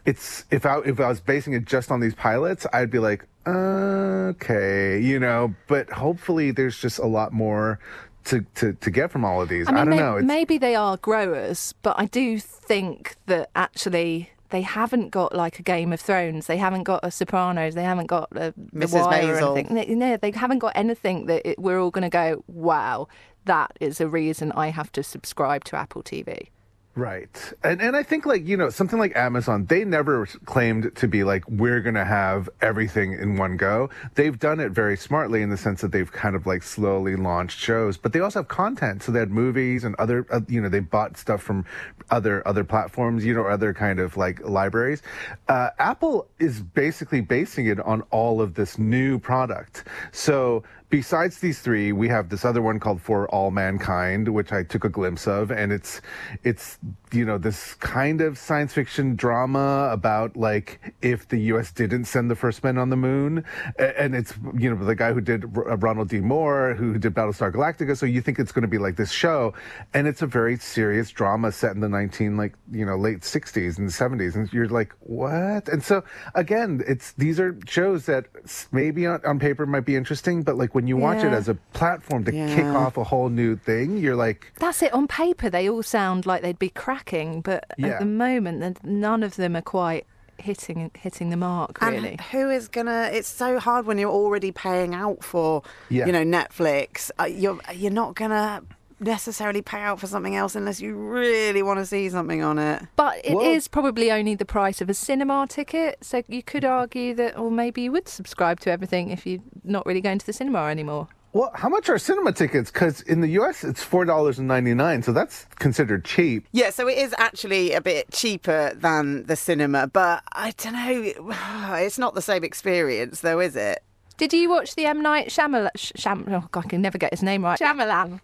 [0.06, 3.26] It's if I if I was basing it just on these pilots, I'd be like,
[3.46, 5.54] okay, you know.
[5.68, 7.80] But hopefully, there's just a lot more
[8.26, 9.68] to to, to get from all of these.
[9.68, 10.18] I, I don't may- know.
[10.18, 15.60] It's, maybe they are growers, but I do think that actually they haven't got like
[15.60, 19.06] a Game of Thrones, they haven't got a Sopranos, they haven't got a, The Mrs.
[19.06, 19.42] Wire Maisel.
[19.54, 19.76] or anything.
[19.76, 23.08] They- No, they haven't got anything that it, we're all going to go, wow,
[23.50, 26.50] that is a reason I have to subscribe to Apple TV.
[26.96, 27.54] Right.
[27.64, 31.24] And and I think like, you know, something like Amazon, they never claimed to be
[31.24, 33.90] like we're going to have everything in one go.
[34.16, 37.58] They've done it very smartly in the sense that they've kind of like slowly launched
[37.58, 39.02] shows, but they also have content.
[39.02, 41.64] So they had movies and other uh, you know, they bought stuff from
[42.12, 45.02] other other platforms, you know, other kind of like libraries.
[45.48, 49.86] Uh, Apple is basically basing it on all of this new product.
[50.12, 54.64] So besides these three, we have this other one called For All Mankind, which I
[54.64, 56.02] took a glimpse of, and it's
[56.44, 56.78] it's
[57.12, 61.72] you know this kind of science fiction drama about like if the U.S.
[61.72, 63.44] didn't send the first men on the moon,
[63.78, 66.20] and it's you know the guy who did uh, Ronald D.
[66.20, 67.98] Moore, who did Battlestar Galactica.
[67.98, 69.54] So you think it's going to be like this show,
[69.94, 73.78] and it's a very serious drama set in the 19 like you know late 60s
[73.78, 75.68] and 70s, and you're like what?
[75.70, 76.04] And so
[76.36, 78.26] again, it's these are shows that
[78.72, 81.56] maybe on, on paper might be interesting, but like when you watch it as a
[81.74, 84.52] platform to kick off a whole new thing, you're like.
[84.60, 84.94] That's it.
[84.94, 86.70] On paper, they all sound like they'd be
[87.04, 87.88] cracking, but Yeah.
[87.90, 90.06] at the moment, none of them are quite
[90.38, 91.82] hitting hitting the mark.
[91.82, 93.10] Really, And who is gonna?
[93.12, 96.06] It's so hard when you're already paying out for, Yeah.
[96.06, 97.12] you know, Netflix.
[97.20, 98.62] Uh, you're you're not gonna
[99.02, 102.84] necessarily pay out for something else unless you really want to see something on it.
[102.98, 105.98] but it is probably only the price of a cinema ticket.
[106.02, 109.86] So you could argue that, or maybe you would subscribe to everything if you're not
[109.86, 111.08] really going to the cinema anymore.
[111.32, 112.72] Well, how much are cinema tickets?
[112.72, 113.64] Because in the U.S.
[113.64, 116.48] it's four dollars and ninety nine, so that's considered cheap.
[116.52, 121.34] Yeah, so it is actually a bit cheaper than the cinema, but I don't know.
[121.86, 123.84] It's not the same experience, though, is it?
[124.18, 125.70] Did you watch the M Night Shyamalan?
[125.76, 127.60] Sh- Sham- oh God, I can never get his name right.
[127.60, 128.20] Shyamalan.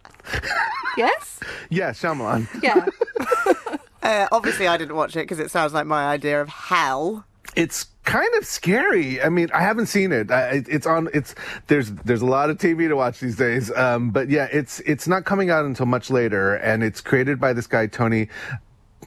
[0.98, 1.39] yes.
[1.70, 2.48] Yeah, Shyamalan.
[2.63, 2.86] Yeah.
[4.04, 7.26] Uh, obviously, I didn't watch it because it sounds like my idea of hell.
[7.56, 9.22] It's kind of scary.
[9.22, 10.32] I mean, I haven't seen it.
[10.32, 11.10] I, it's on.
[11.13, 11.36] It's
[11.68, 13.72] there's there's a lot of TV to watch these days.
[13.76, 17.54] Um, but yeah, it's it's not coming out until much later, and it's created by
[17.54, 18.30] this guy Tony.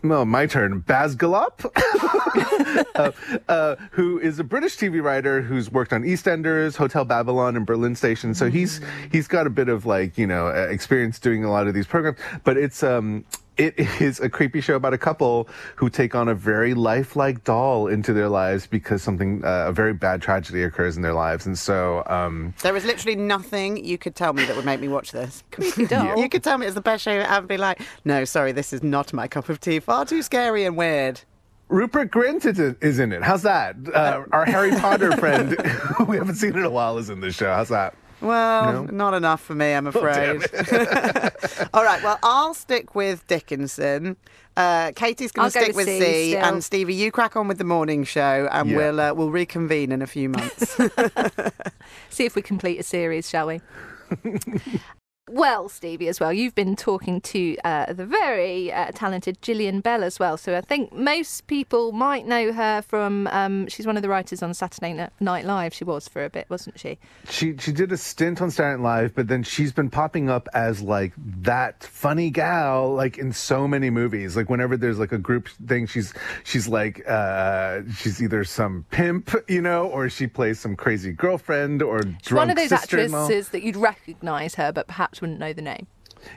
[0.03, 0.83] No, my turn.
[0.83, 1.65] Basgallop,
[2.95, 3.11] uh,
[3.49, 7.97] uh, who is a British TV writer who's worked on EastEnders, Hotel Babylon, and Berlin
[7.97, 8.33] Station.
[8.35, 8.81] So he's
[9.11, 12.19] he's got a bit of like you know experience doing a lot of these programs.
[12.45, 13.25] But it's um
[13.59, 17.89] it is a creepy show about a couple who take on a very lifelike doll
[17.89, 21.59] into their lives because something uh, a very bad tragedy occurs in their lives, and
[21.59, 25.13] so um There is literally nothing you could tell me that would make me watch
[25.13, 25.43] this.
[25.89, 26.17] doll.
[26.19, 28.73] You could tell me it's the best show ever and be like, no, sorry, this
[28.73, 29.81] is not my cup of tea.
[29.81, 31.21] Far too scary and weird.
[31.69, 32.59] Rupert Grint is
[32.99, 33.23] in- in it.
[33.23, 33.77] How's that?
[33.93, 35.53] Uh, our Harry Potter friend,
[35.97, 37.53] who we haven't seen in a while, is in this show.
[37.53, 37.95] How's that?
[38.21, 38.91] Well, No?
[38.91, 40.43] not enough for me, I'm Oh, afraid.
[41.75, 44.17] All right, well, I'll stick with Dickinson.
[44.57, 47.37] Uh, Katie's going I'll to go stick with with See See, and Stevie, you crack
[47.37, 48.77] on with the morning show, and Yeah.
[48.77, 50.77] we'll uh, we'll reconvene in a few months.
[52.11, 53.61] See if we complete a series, shall we?
[55.31, 60.03] Well, Stevie, as well, you've been talking to uh, the very uh, talented Jillian Bell
[60.03, 60.37] as well.
[60.37, 63.27] So I think most people might know her from.
[63.29, 65.75] Um, she's one of the writers on Saturday Night Live.
[65.75, 66.99] She was for a bit, wasn't she?
[67.29, 70.49] She she did a stint on Saturday Night Live, but then she's been popping up
[70.55, 74.37] as like that funny gal, like in so many movies.
[74.37, 76.15] Like whenever there's like a group thing, she's
[76.45, 81.83] she's like uh, she's either some pimp, you know, or she plays some crazy girlfriend
[81.83, 85.87] or one of those actresses that you'd recognise her, but perhaps wouldn't know the name.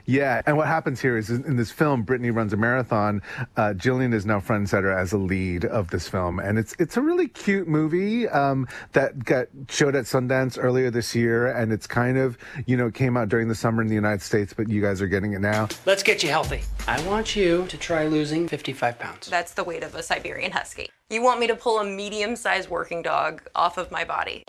[0.06, 3.22] Yeah, and what happens here is in this film, Brittany runs a marathon.
[3.56, 6.74] Uh, Jillian is now front and center as a lead of this film, and it's
[6.78, 11.72] it's a really cute movie um, that got showed at Sundance earlier this year, and
[11.72, 14.68] it's kind of you know came out during the summer in the United States, but
[14.68, 15.68] you guys are getting it now.
[15.86, 16.62] Let's get you healthy.
[16.86, 19.28] I want you to try losing 55 pounds.
[19.28, 20.88] That's the weight of a Siberian Husky.
[21.10, 24.44] You want me to pull a medium sized working dog off of my body.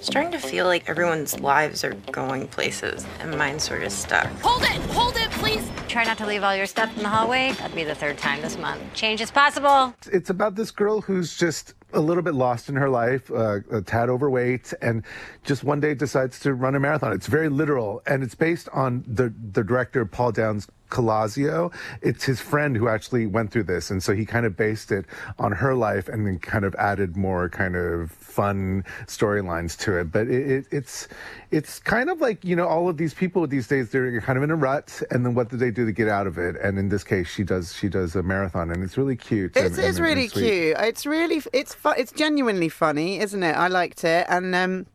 [0.00, 4.26] Starting to feel like everyone's lives are going places and mine's sort of stuck.
[4.40, 4.80] Hold it!
[4.92, 5.70] Hold it, please!
[5.88, 7.52] Try not to leave all your stuff in the hallway.
[7.58, 8.80] That'd be the third time this month.
[8.94, 9.94] Change is possible.
[10.10, 13.82] It's about this girl who's just a little bit lost in her life, uh, a
[13.82, 15.02] tad overweight, and
[15.44, 17.12] just one day decides to run a marathon.
[17.12, 21.72] It's very literal, and it's based on the the director Paul Downs Colaizzo.
[22.02, 25.06] It's his friend who actually went through this, and so he kind of based it
[25.38, 30.12] on her life, and then kind of added more kind of fun storylines to it.
[30.12, 31.08] But it, it, it's
[31.50, 34.42] it's kind of like you know all of these people these days they're kind of
[34.42, 36.56] in a rut, and then what do they do to get out of it?
[36.56, 39.56] And in this case, she does she does a marathon, and it's really cute.
[39.56, 40.42] It's, and, it's and- and really sweet.
[40.42, 40.76] cute.
[40.78, 43.56] It's really it's it's genuinely funny, isn't it?
[43.56, 44.86] I liked it, and um,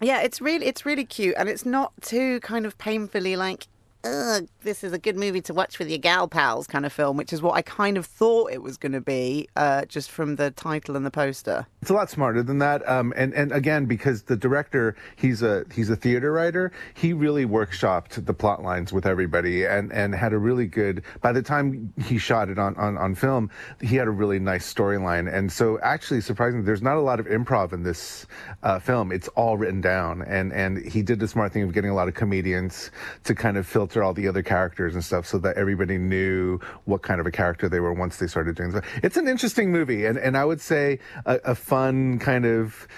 [0.00, 3.66] yeah, it's really it's really cute, and it's not too kind of painfully like
[4.04, 7.16] ugh, this is a good movie to watch with your gal pals kind of film,
[7.16, 10.36] which is what I kind of thought it was going to be, uh, just from
[10.36, 11.66] the title and the poster.
[11.82, 12.86] It's a lot smarter than that.
[12.88, 16.72] Um, and and again, because the director, he's a he's a theater writer.
[16.94, 21.02] He really workshopped the plot lines with everybody, and and had a really good.
[21.20, 24.72] By the time he shot it on on, on film, he had a really nice
[24.72, 25.32] storyline.
[25.32, 28.26] And so, actually, surprisingly, there's not a lot of improv in this
[28.62, 29.12] uh, film.
[29.12, 32.08] It's all written down, and and he did the smart thing of getting a lot
[32.08, 32.90] of comedians
[33.24, 37.02] to kind of filter all the other characters and stuff, so that everybody knew what
[37.02, 38.70] kind of a character they were once they started doing.
[38.70, 38.84] Stuff.
[39.02, 42.88] It's an interesting movie, and and I would say a, a fun kind of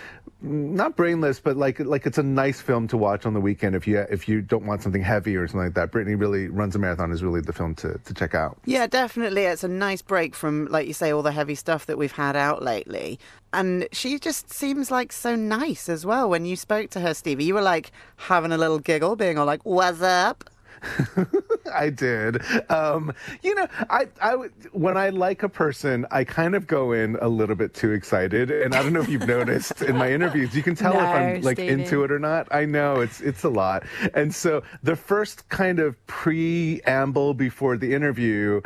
[0.42, 3.86] not brainless, but like like it's a nice film to watch on the weekend if
[3.86, 5.90] you if you don't want something heavy or something like that.
[5.90, 8.58] Brittany really runs a marathon is really the film to, to check out.
[8.64, 9.42] Yeah, definitely.
[9.42, 12.36] It's a nice break from, like you say, all the heavy stuff that we've had
[12.36, 13.18] out lately.
[13.52, 16.28] And she just seems like so nice as well.
[16.28, 19.46] When you spoke to her, Stevie, you were like having a little giggle, being all
[19.46, 20.44] like, "What's up?"
[21.74, 22.42] I did.
[22.70, 23.12] Um,
[23.42, 24.34] you know, I, I
[24.72, 28.50] when I like a person, I kind of go in a little bit too excited,
[28.50, 31.42] and I don't know if you've noticed in my interviews, you can tell if I'm
[31.42, 31.82] like Stevie.
[31.82, 32.48] into it or not.
[32.50, 33.84] I know it's it's a lot,
[34.14, 38.60] and so the first kind of preamble before the interview,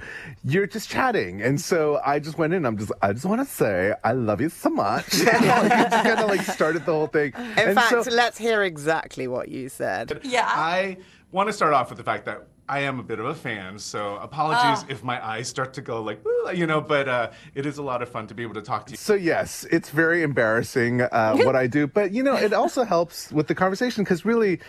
[0.45, 2.65] you're just chatting, and so I just went in.
[2.67, 5.19] I'm just I just want to say I love you so much.
[5.25, 7.33] like, just kind of like started the whole thing.
[7.35, 10.21] In And fact, so- let's hear exactly what you said.
[10.23, 10.47] Yeah.
[10.49, 10.99] I
[11.33, 13.79] want to start off with the fact that I am a bit of a fan,
[13.79, 14.93] so apologies Oh.
[14.93, 16.21] if my eyes start to go like,
[16.55, 18.87] you know, but uh, it is a lot of fun to be able to talk
[18.87, 18.97] to you.
[18.97, 23.33] So yes, it's very embarrassing uh, what I do, but you know, it also helps
[23.33, 24.61] with the conversation because really,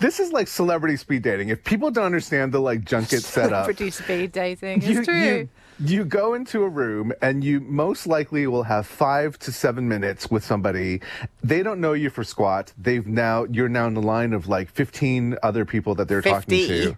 [0.00, 1.48] this is like celebrity speed dating.
[1.48, 4.78] If people don't understand the like junket setup, Celebrity speed dating.
[4.82, 5.14] It's you, true.
[5.18, 9.88] you you go into a room and you most likely will have five to seven
[9.88, 11.00] minutes with somebody.
[11.42, 12.72] They don't know you for squat.
[12.78, 16.66] They've now you're now in the line of like fifteen other people that they're talking
[16.66, 16.96] to.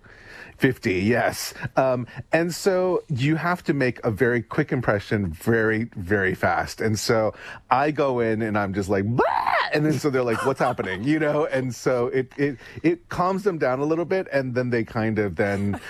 [0.59, 1.55] 50, yes.
[1.77, 6.81] Um, and so you have to make a very quick impression very, very fast.
[6.81, 7.33] And so
[7.71, 9.05] I go in and I'm just like,
[9.73, 11.05] and then so they're like, what's happening?
[11.05, 11.47] You know?
[11.47, 14.27] And so it, it, it calms them down a little bit.
[14.33, 15.81] And then they kind of then.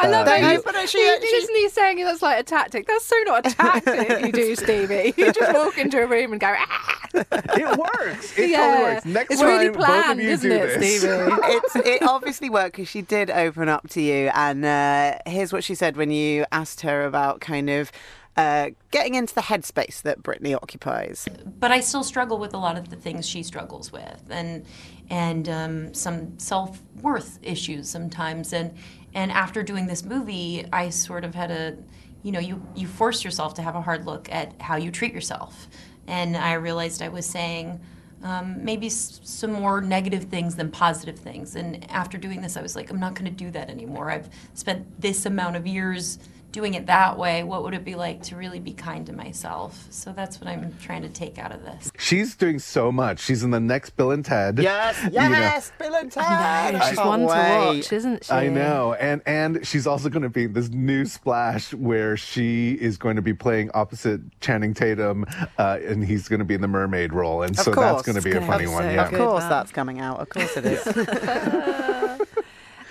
[0.00, 0.42] I love uh, it.
[0.42, 2.86] you- You, but she- you, she- isn't he saying that's like a tactic?
[2.86, 5.14] That's so not a tactic you do, Stevie.
[5.16, 6.98] You just walk into a room and go, ah!
[7.14, 8.38] it works.
[8.38, 8.58] It Yeah.
[8.66, 9.04] totally works.
[9.04, 11.00] Next It's time, really both of planned, you isn't do it, this.
[11.00, 11.12] Stevie?
[11.44, 15.64] it's it obviously worked because she did open up to you, and uh, here's what
[15.64, 17.90] she said when you asked her about kind of
[18.36, 21.28] uh, getting into the headspace that Brittany occupies.
[21.58, 24.64] but I still struggle with a lot of the things she struggles with, and
[25.10, 28.52] and um, some self worth issues sometimes.
[28.52, 28.72] And
[29.14, 31.76] and after doing this movie, I sort of had a,
[32.22, 35.12] you know, you you force yourself to have a hard look at how you treat
[35.14, 35.68] yourself,
[36.06, 37.80] and I realized I was saying.
[38.22, 41.56] Um, maybe s- some more negative things than positive things.
[41.56, 44.10] And after doing this, I was like, I'm not going to do that anymore.
[44.10, 46.18] I've spent this amount of years
[46.52, 47.42] doing it that way.
[47.42, 49.86] What would it be like to really be kind to myself?
[49.90, 51.90] So that's what I'm trying to take out of this.
[51.98, 53.20] She's doing so much.
[53.20, 54.58] She's in the next Bill and Ted.
[54.58, 55.28] Yes, You know.
[55.28, 56.24] yes, Bill and Ted.
[56.24, 57.76] I know, I she's can't one to wait.
[57.78, 58.32] watch, isn't she?
[58.32, 62.72] I know, and and she's also going to be in this new splash where she
[62.72, 65.26] is going to be playing opposite Channing Tatum,
[65.58, 67.86] uh, and he's going to be in the mermaid role, and Of so course.
[67.86, 68.84] that's going to be a funny one.
[68.84, 69.06] Yeah.
[69.08, 69.48] Of course, that.
[69.50, 70.18] that's coming out.
[70.20, 72.20] Of course, it is.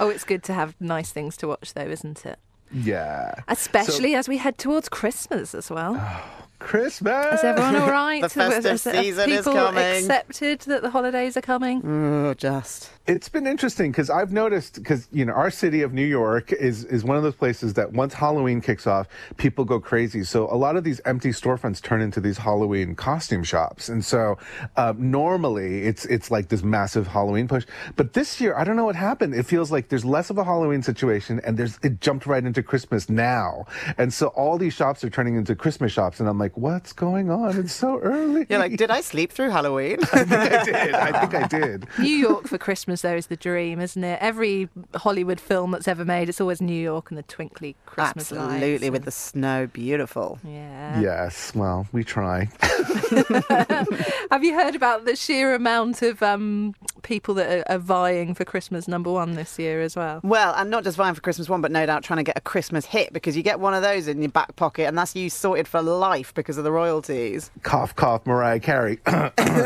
[0.02, 2.40] Oh, it's good to have nice things to watch, though, isn't it?
[2.72, 3.36] Yeah.
[3.48, 5.96] Especially as we head towards Christmas as well.
[6.00, 7.40] Oh, Christmas.
[7.40, 8.22] Is everyone all right?
[8.30, 9.84] The festive Has- have season is people coming.
[9.84, 11.82] accepted that the holidays are coming?
[11.86, 12.92] oh, just.
[13.08, 16.84] It's been interesting because I've noticed because you know our city of New York is
[16.86, 20.24] is one of those places that once Halloween kicks off, people go crazy.
[20.24, 24.38] So a lot of these empty storefronts turn into these Halloween costume shops, and so
[24.78, 27.66] uh, normally it's it's like this massive Halloween push.
[27.96, 29.34] But this year, I don't know what happened.
[29.34, 32.62] It feels like there's less of a Halloween situation, and there's it jumped right into
[32.62, 33.66] Christmas now,
[33.98, 37.30] and so all these shops are turning into Christmas shops, and I'm like, what's going
[37.30, 37.58] on?
[37.58, 38.46] It's so early.
[38.50, 39.98] You're like, did I sleep through Halloween?
[40.14, 40.94] I think I did.
[40.96, 41.88] I think I did.
[41.98, 44.18] New York for Christmas, though, is the dream, isn't it?
[44.22, 48.54] Every Hollywood film that's ever made, it's always New York and the twinkly Christmas lights.
[48.54, 50.40] Absolutely, with the snow, beautiful.
[50.44, 51.00] Yeah.
[51.00, 51.54] Yes.
[51.56, 52.50] Well, we try.
[54.32, 58.46] Have you heard about the sheer amount of um, people that are, are vying for
[58.46, 60.20] Christmas number one this year as well?
[60.24, 62.42] Well, and not just vying for Christmas one, but no doubt trying to get a
[62.42, 65.30] Christmas hit because you get one of those in your back pocket, and that's you
[65.30, 67.52] sorted for life because of the royalties.
[67.64, 69.00] cough, cough, Mariah Carey.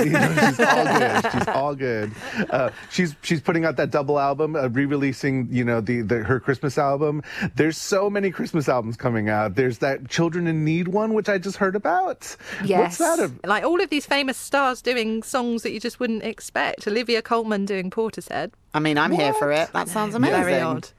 [0.03, 1.31] You know, she's all good.
[1.31, 2.11] She's all good.
[2.49, 6.39] Uh, she's she's putting out that double album, uh, re-releasing you know the, the her
[6.39, 7.21] Christmas album.
[7.55, 9.55] There's so many Christmas albums coming out.
[9.55, 12.35] There's that Children in Need one, which I just heard about.
[12.63, 12.79] Yes.
[12.79, 13.19] What's that?
[13.19, 16.87] ab- Like all of these famous stars doing songs that you just wouldn't expect.
[16.87, 18.51] Olivia Colman doing Portishead.
[18.73, 19.71] I mean, I'm here for it.
[19.73, 20.43] That sounds amazing.
[20.43, 20.89] Very odd.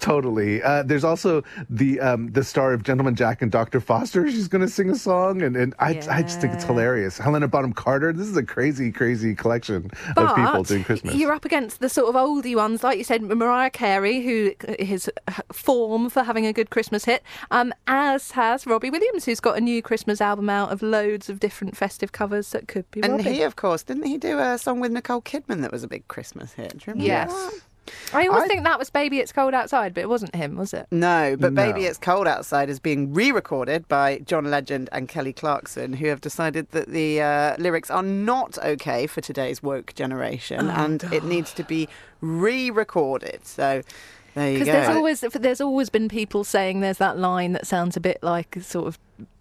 [0.00, 0.62] Totally.
[0.62, 3.80] Uh, there's also the um, the star of Gentleman Jack and Dr.
[3.80, 4.28] Foster.
[4.30, 7.18] She's going to sing a song, and, and I, I just think it's hilarious.
[7.18, 8.12] Helena Bonham Carter.
[8.12, 11.14] This is a crazy, crazy collection of people doing Christmas.
[11.14, 15.10] You're up against the sort of oldie ones, like you said, Mariah Carey, who is
[15.52, 19.60] form for having a good Christmas hit, um, as has Robbie Williams, who's got a
[19.60, 23.24] new Christmas album out of loads of different festive covers that could be And Robbie.
[23.34, 26.08] he, of course, didn't he do a song with Nicole Kidman that was a big
[26.08, 26.70] Christmas hit?
[26.70, 27.32] Do you remember Yes.
[27.32, 27.60] that?
[28.12, 30.72] I always I- think that was Baby It's Cold Outside, but it wasn't him, was
[30.74, 30.86] it?
[30.90, 31.62] No, but No.
[31.64, 36.06] Baby It's Cold Outside is being re recorded by John Legend and Kelly Clarkson, who
[36.06, 41.02] have decided that the uh, lyrics are not okay for today's woke generation Oh, and
[41.12, 41.88] it needs to be
[42.20, 43.46] re recorded.
[43.46, 43.82] So
[44.34, 44.72] there you Because go.
[44.72, 48.56] there's always there's always been people saying there's that line that sounds a bit like
[48.60, 48.98] sort of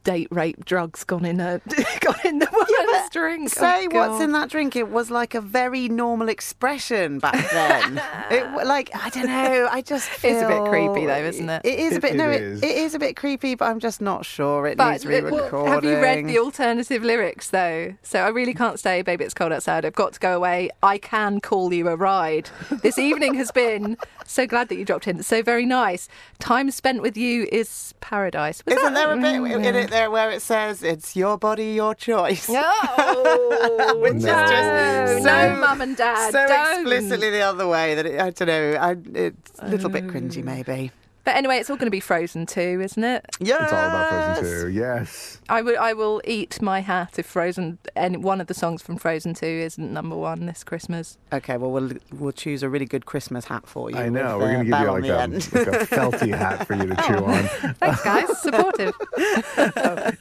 [0.09, 1.61] date rape drugs gone in a
[2.01, 3.49] gone in the woman's drink.
[3.49, 4.75] Say Oh, what's in that drink.
[4.75, 8.01] It was like a very normal expression back then.
[8.31, 9.67] it w- like I don't know.
[9.71, 11.61] I just feel It's a bit creepy though, isn't it?
[11.63, 12.13] It is a bit.
[12.13, 12.63] it no, it, is.
[12.63, 14.65] it is a bit creepy, but I'm just not sure.
[14.67, 15.71] It But needs re-recording.
[15.71, 17.93] have you read the alternative lyrics though?
[18.01, 19.25] So I really can't stay, baby.
[19.25, 19.85] It's cold outside.
[19.85, 20.69] I've got to go away.
[20.81, 22.49] I can call you a ride.
[22.81, 25.21] This evening has been so glad that you dropped in.
[25.23, 26.07] So very nice.
[26.39, 28.63] Time spent with you is paradise.
[28.65, 29.81] Was Isn't that- there a bit Mm, in yeah.
[29.81, 32.47] it there where it says it's your body, your choice?
[32.47, 36.31] No, oh, Which is just so no, mum and dad.
[36.31, 36.81] so don't.
[36.81, 38.77] explicitly the other way that it, I don't know.
[38.79, 40.91] I, it's a little bit cringy, maybe.
[41.23, 43.25] But anyway, it's all going to be Frozen too, isn't it?
[43.39, 44.69] Yeah, It's all about Frozen 2.
[44.69, 45.39] Yes.
[45.49, 45.77] I will.
[45.79, 47.79] I will eat my hat if Frozen.
[47.95, 51.17] And one of the songs from Frozen Two isn't number one this Christmas.
[51.33, 53.97] Okay, well we'll we'll choose a really good Christmas hat for you.
[53.97, 54.37] I know.
[54.37, 56.75] with, We're going uh, to give you Belle like a, like a felty hat for
[56.75, 57.73] you to chew on.
[57.75, 58.41] Thanks, guys.
[58.41, 58.93] Supportive.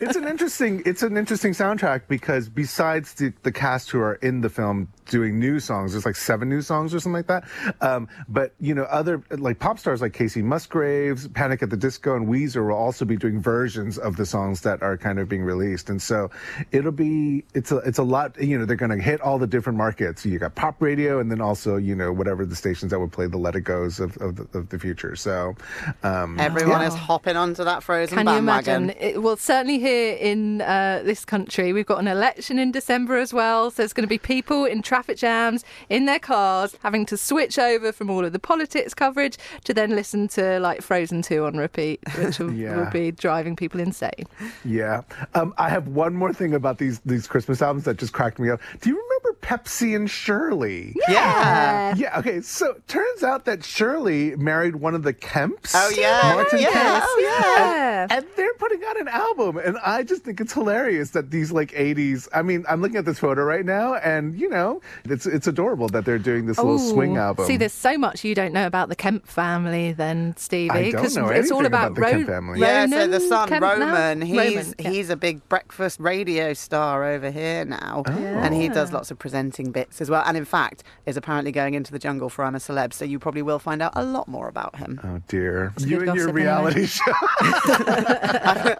[0.00, 4.40] it's an interesting it's an interesting soundtrack because besides the, the cast who are in
[4.40, 7.44] the film doing new songs there's like seven new songs or something like that
[7.80, 12.16] um, but you know other like pop stars like Kacey Musgraves panic at the disco
[12.16, 15.42] and weezer will also be doing versions of the songs that are kind of being
[15.42, 16.30] released and so
[16.72, 19.46] it'll be it's a it's a lot you know they're going to hit all the
[19.46, 22.98] different markets you got pop radio and then also you know whatever the stations that
[22.98, 25.54] would play the let it goes of, of, the, of the future so
[26.02, 26.88] um, Everyone yeah.
[26.88, 28.90] is hopping onto that Frozen Can you imagine?
[28.90, 33.32] It, well, certainly here in uh, this country, we've got an election in December as
[33.32, 33.70] well.
[33.70, 37.56] So there's going to be people in traffic jams in their cars having to switch
[37.56, 41.56] over from all of the politics coverage to then listen to like Frozen 2 on
[41.56, 42.76] repeat, which will, Yeah.
[42.76, 44.24] will be driving people insane.
[44.64, 45.02] Yeah.
[45.34, 48.50] Um, I have one more thing about these these Christmas albums that just cracked me
[48.50, 48.60] up.
[48.80, 50.94] Do you remember Pepsi and Shirley?
[51.08, 51.94] Yeah.
[51.96, 52.18] Yeah.
[52.18, 52.40] Okay.
[52.40, 55.72] So turns out that Shirley married one of the Kemps.
[55.74, 56.34] Oh, yeah.
[56.34, 56.70] Martin Yeah.
[56.72, 57.04] Kemp.
[57.06, 58.02] Oh, yeah.
[58.02, 61.50] And, and they're putting out an album, and I just think it's hilarious that these
[61.52, 62.28] like '80s.
[62.34, 65.88] I mean, I'm looking at this photo right now, and you know, it's it's adorable
[65.88, 67.46] that they're doing this little swing album.
[67.46, 71.14] See, there's so much you don't know about the Kemp family, then Stevie, I don't
[71.14, 72.60] know it's all anything about, about the Ro- Kemp family.
[72.60, 73.72] Yeah, so the son Kemp now?
[73.78, 74.90] Roman, he's Roman, yeah.
[74.90, 78.10] he's a big breakfast radio star over here now, Oh.
[78.12, 80.22] and he does lots of presenting bits as well.
[80.26, 83.18] And in fact, is apparently going into the jungle for I'm a Celeb, so you
[83.18, 85.00] probably will find out a lot more about him.
[85.04, 86.42] Oh dear, It's you and your gossip anyway.
[86.42, 87.12] reality show.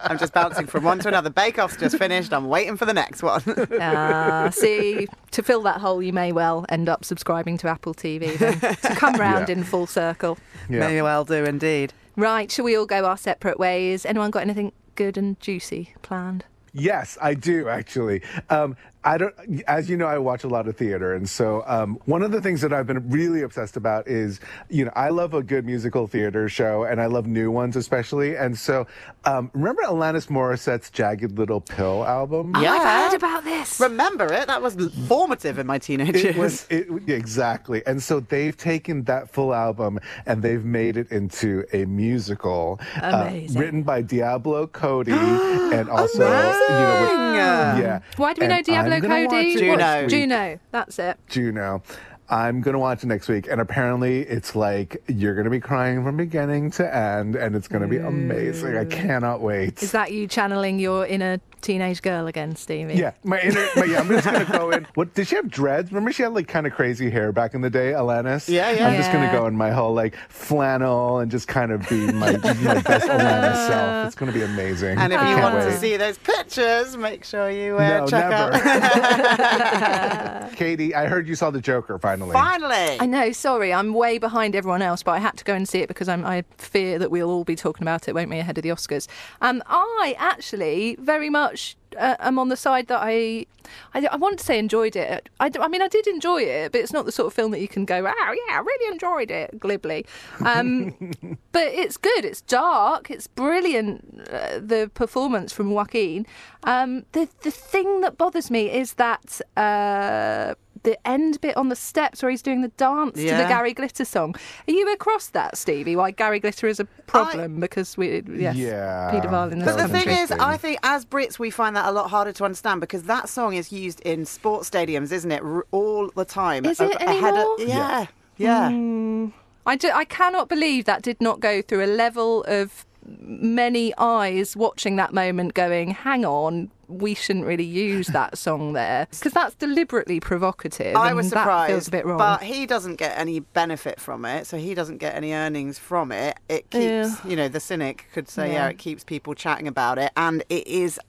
[0.03, 1.29] I'm just bouncing from one to another.
[1.29, 2.33] Bake Off's just finished.
[2.33, 3.41] I'm waiting for the next one.
[3.81, 8.37] Ah, see, to fill that hole, you may well end up subscribing to Apple TV.
[8.37, 8.59] Then.
[8.77, 9.55] So come round Yeah.
[9.55, 10.37] in full circle.
[10.67, 11.93] May well do indeed.
[12.15, 14.05] Right, shall we all go our separate ways?
[14.05, 16.45] Anyone got anything good and juicy planned?
[16.73, 18.21] Yes, I do actually.
[18.49, 19.33] Um, I don't,
[19.65, 22.41] as you know, I watch a lot of theater, and so um, one of the
[22.41, 26.05] things that I've been really obsessed about is, you know, I love a good musical
[26.05, 28.35] theater show, and I love new ones especially.
[28.35, 28.87] And so,
[29.23, 32.51] um, remember Alanis Morissette's "Jagged Little Pill" album?
[32.53, 33.79] Oh, I've heard about this.
[33.79, 34.47] Remember it?
[34.47, 34.75] That was
[35.07, 36.35] formative in my teenage It years.
[36.35, 41.63] was it, exactly, and so they've taken that full album and they've made it into
[41.71, 47.99] a musical, uh, written by Diablo Cody, and also you know, with, yeah.
[48.17, 49.53] Why do we know Diablo I'm gonna watch Cody?
[49.53, 50.07] it Juno.
[50.07, 50.59] Juno.
[50.71, 51.17] That's it.
[51.27, 51.83] Juno.
[52.31, 56.17] I'm gonna watch it next week, and apparently it's like you're gonna be crying from
[56.17, 58.07] beginning to end, and it's gonna be mm.
[58.07, 58.77] amazing.
[58.77, 59.81] I cannot wait.
[59.81, 62.95] Is that you channeling your inner teenage girl again, Stevie?
[62.95, 63.67] Yeah, my inner.
[63.75, 64.87] My, yeah, I'm just gonna go in.
[64.95, 65.91] What did she have dreads?
[65.91, 68.47] Remember she had like kind of crazy hair back in the day, Alanis.
[68.49, 68.87] Yeah, yeah.
[68.87, 72.31] I'm just gonna go in my whole like flannel and just kind of be my
[72.37, 74.07] my best Alanis self.
[74.07, 74.97] It's gonna be amazing.
[74.97, 75.65] and if I you want wait.
[75.65, 78.53] to see those pictures, make sure you uh, No, check never.
[78.53, 80.51] out.
[80.55, 82.33] Katie, I heard you saw the Joker finally.
[82.33, 82.59] finally.
[82.59, 82.97] Finally.
[82.99, 85.79] I know, sorry, I'm way behind everyone else, but I had to go and see
[85.79, 88.57] it because I'm, I fear that we'll all be talking about it, won't we, ahead
[88.57, 89.07] of the Oscars.
[89.41, 91.48] Um, I actually very much
[91.97, 93.45] uh, am on the side that I,
[93.93, 95.29] I, I want to say enjoyed it.
[95.39, 97.61] I, I mean, I did enjoy it, but it's not the sort of film that
[97.61, 100.05] you can go, oh, yeah, I really enjoyed it, glibly.
[100.45, 100.95] Um,
[101.51, 106.25] but it's good, it's dark, it's brilliant, uh, the performance from Joaquin.
[106.63, 109.41] Um, the, the thing that bothers me is that.
[109.57, 113.73] Uh, the end bit on the steps where he's doing the dance to the Gary
[113.73, 114.35] Glitter song.
[114.67, 115.95] Are you across that, Stevie?
[115.95, 117.59] Why Gary Glitter is a problem?
[117.59, 119.11] because we, yes, Yeah.
[119.11, 119.63] Peter Varlin.
[119.65, 120.31] But the that's thing is.
[120.31, 123.53] I think as Brits, we find that a lot harder to understand because that song
[123.55, 125.43] is used in sports stadiums, isn't it?
[125.71, 126.65] All the time.
[126.65, 127.55] Is A- it ahead anymore?
[127.59, 128.05] Of, yeah.
[128.37, 128.69] Yeah.
[128.69, 129.33] Mm.
[129.65, 132.85] I, do, I cannot believe that did not go through a level of
[133.19, 139.07] many eyes watching that moment going, hang on, we shouldn't really use that song there.
[139.11, 140.95] Because that's deliberately provocative.
[140.95, 142.17] I and was That surprised, feels a bit wrong.
[142.17, 146.11] but he doesn't get any benefit from it, so he doesn't get any earnings from
[146.11, 146.37] it.
[146.49, 147.15] It keeps, Yeah.
[147.25, 148.65] you know, the cynic could say, yeah.
[148.65, 148.69] Yeah.
[148.69, 150.99] it keeps people chatting about it, and it is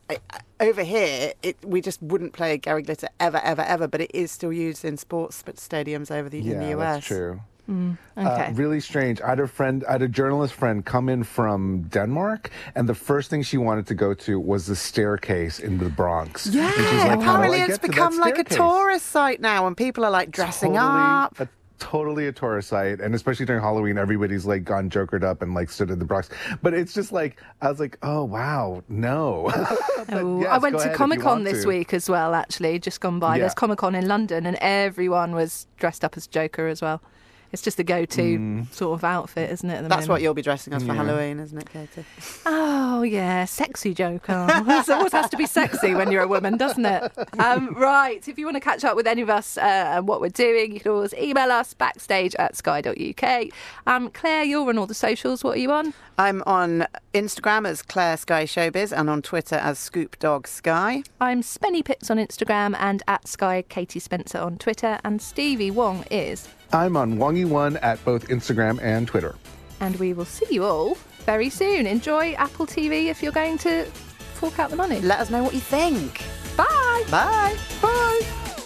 [0.60, 1.32] over here.
[1.42, 4.84] It we just wouldn't play Gary Glitter ever, ever, ever, but it is still used
[4.84, 6.94] in sports stadiums over the in the Yeah, US.
[6.96, 7.40] that's true.
[7.70, 9.20] Mm, Uh, really strange.
[9.22, 12.94] I had a friend, I had a journalist friend come in from Denmark, and the
[12.94, 16.46] first thing she wanted to go to was the staircase in the Bronx.
[16.46, 16.64] Yeah,
[17.08, 20.10] like, apparently it's get to that become like a tourist site now, and people are
[20.10, 21.40] like dressing Totally up.
[21.40, 21.48] a-
[21.78, 25.70] totally a tourist site, and especially during Halloween, everybody's like gone jokered up and like
[25.70, 26.28] stood in the Bronx.
[26.62, 29.50] But it's just like I was like, oh wow, no.
[30.12, 31.68] Oh, yes, I went to comic-con this to.
[31.68, 33.36] week as well, actually, just gone by.
[33.36, 33.40] Yeah.
[33.42, 37.00] There's Comic Con in London, and everyone was dressed up as Joker as well.
[37.52, 38.72] It's just a go to Mm.
[38.72, 39.74] sort of outfit, isn't it?
[39.74, 41.02] At the That's what you'll be dressing as for Yeah.
[41.04, 42.04] Halloween, isn't it, Katie?
[42.46, 44.46] Oh, yeah, sexy Joker.
[44.48, 47.12] it always has to be sexy when you're a woman, doesn't it?
[47.38, 50.20] Um, right, if you want to catch up with any of us uh, and what
[50.20, 53.44] we're doing, you can always email us backstage at sky.uk.
[53.86, 55.42] Um, Claire, you're on all the socials.
[55.42, 55.92] What are you on?
[56.18, 61.02] I'm on Instagram as Claire Sky Showbiz and on Twitter as Scoop Dog Sky.
[61.20, 64.98] I'm Spenny Pips on Instagram and at Sky Katie Spencer on Twitter.
[65.02, 66.46] And Stevie Wong is.
[66.72, 69.34] I'm on Wongy1 at both Instagram and Twitter.
[69.80, 70.96] And we will see you all
[71.26, 71.86] very soon.
[71.86, 73.84] Enjoy Apple TV if you're going to
[74.34, 75.00] fork out the money.
[75.00, 76.22] Let us know what you think.
[76.56, 77.04] Bye.
[77.10, 77.56] Bye.
[77.80, 78.56] Bye.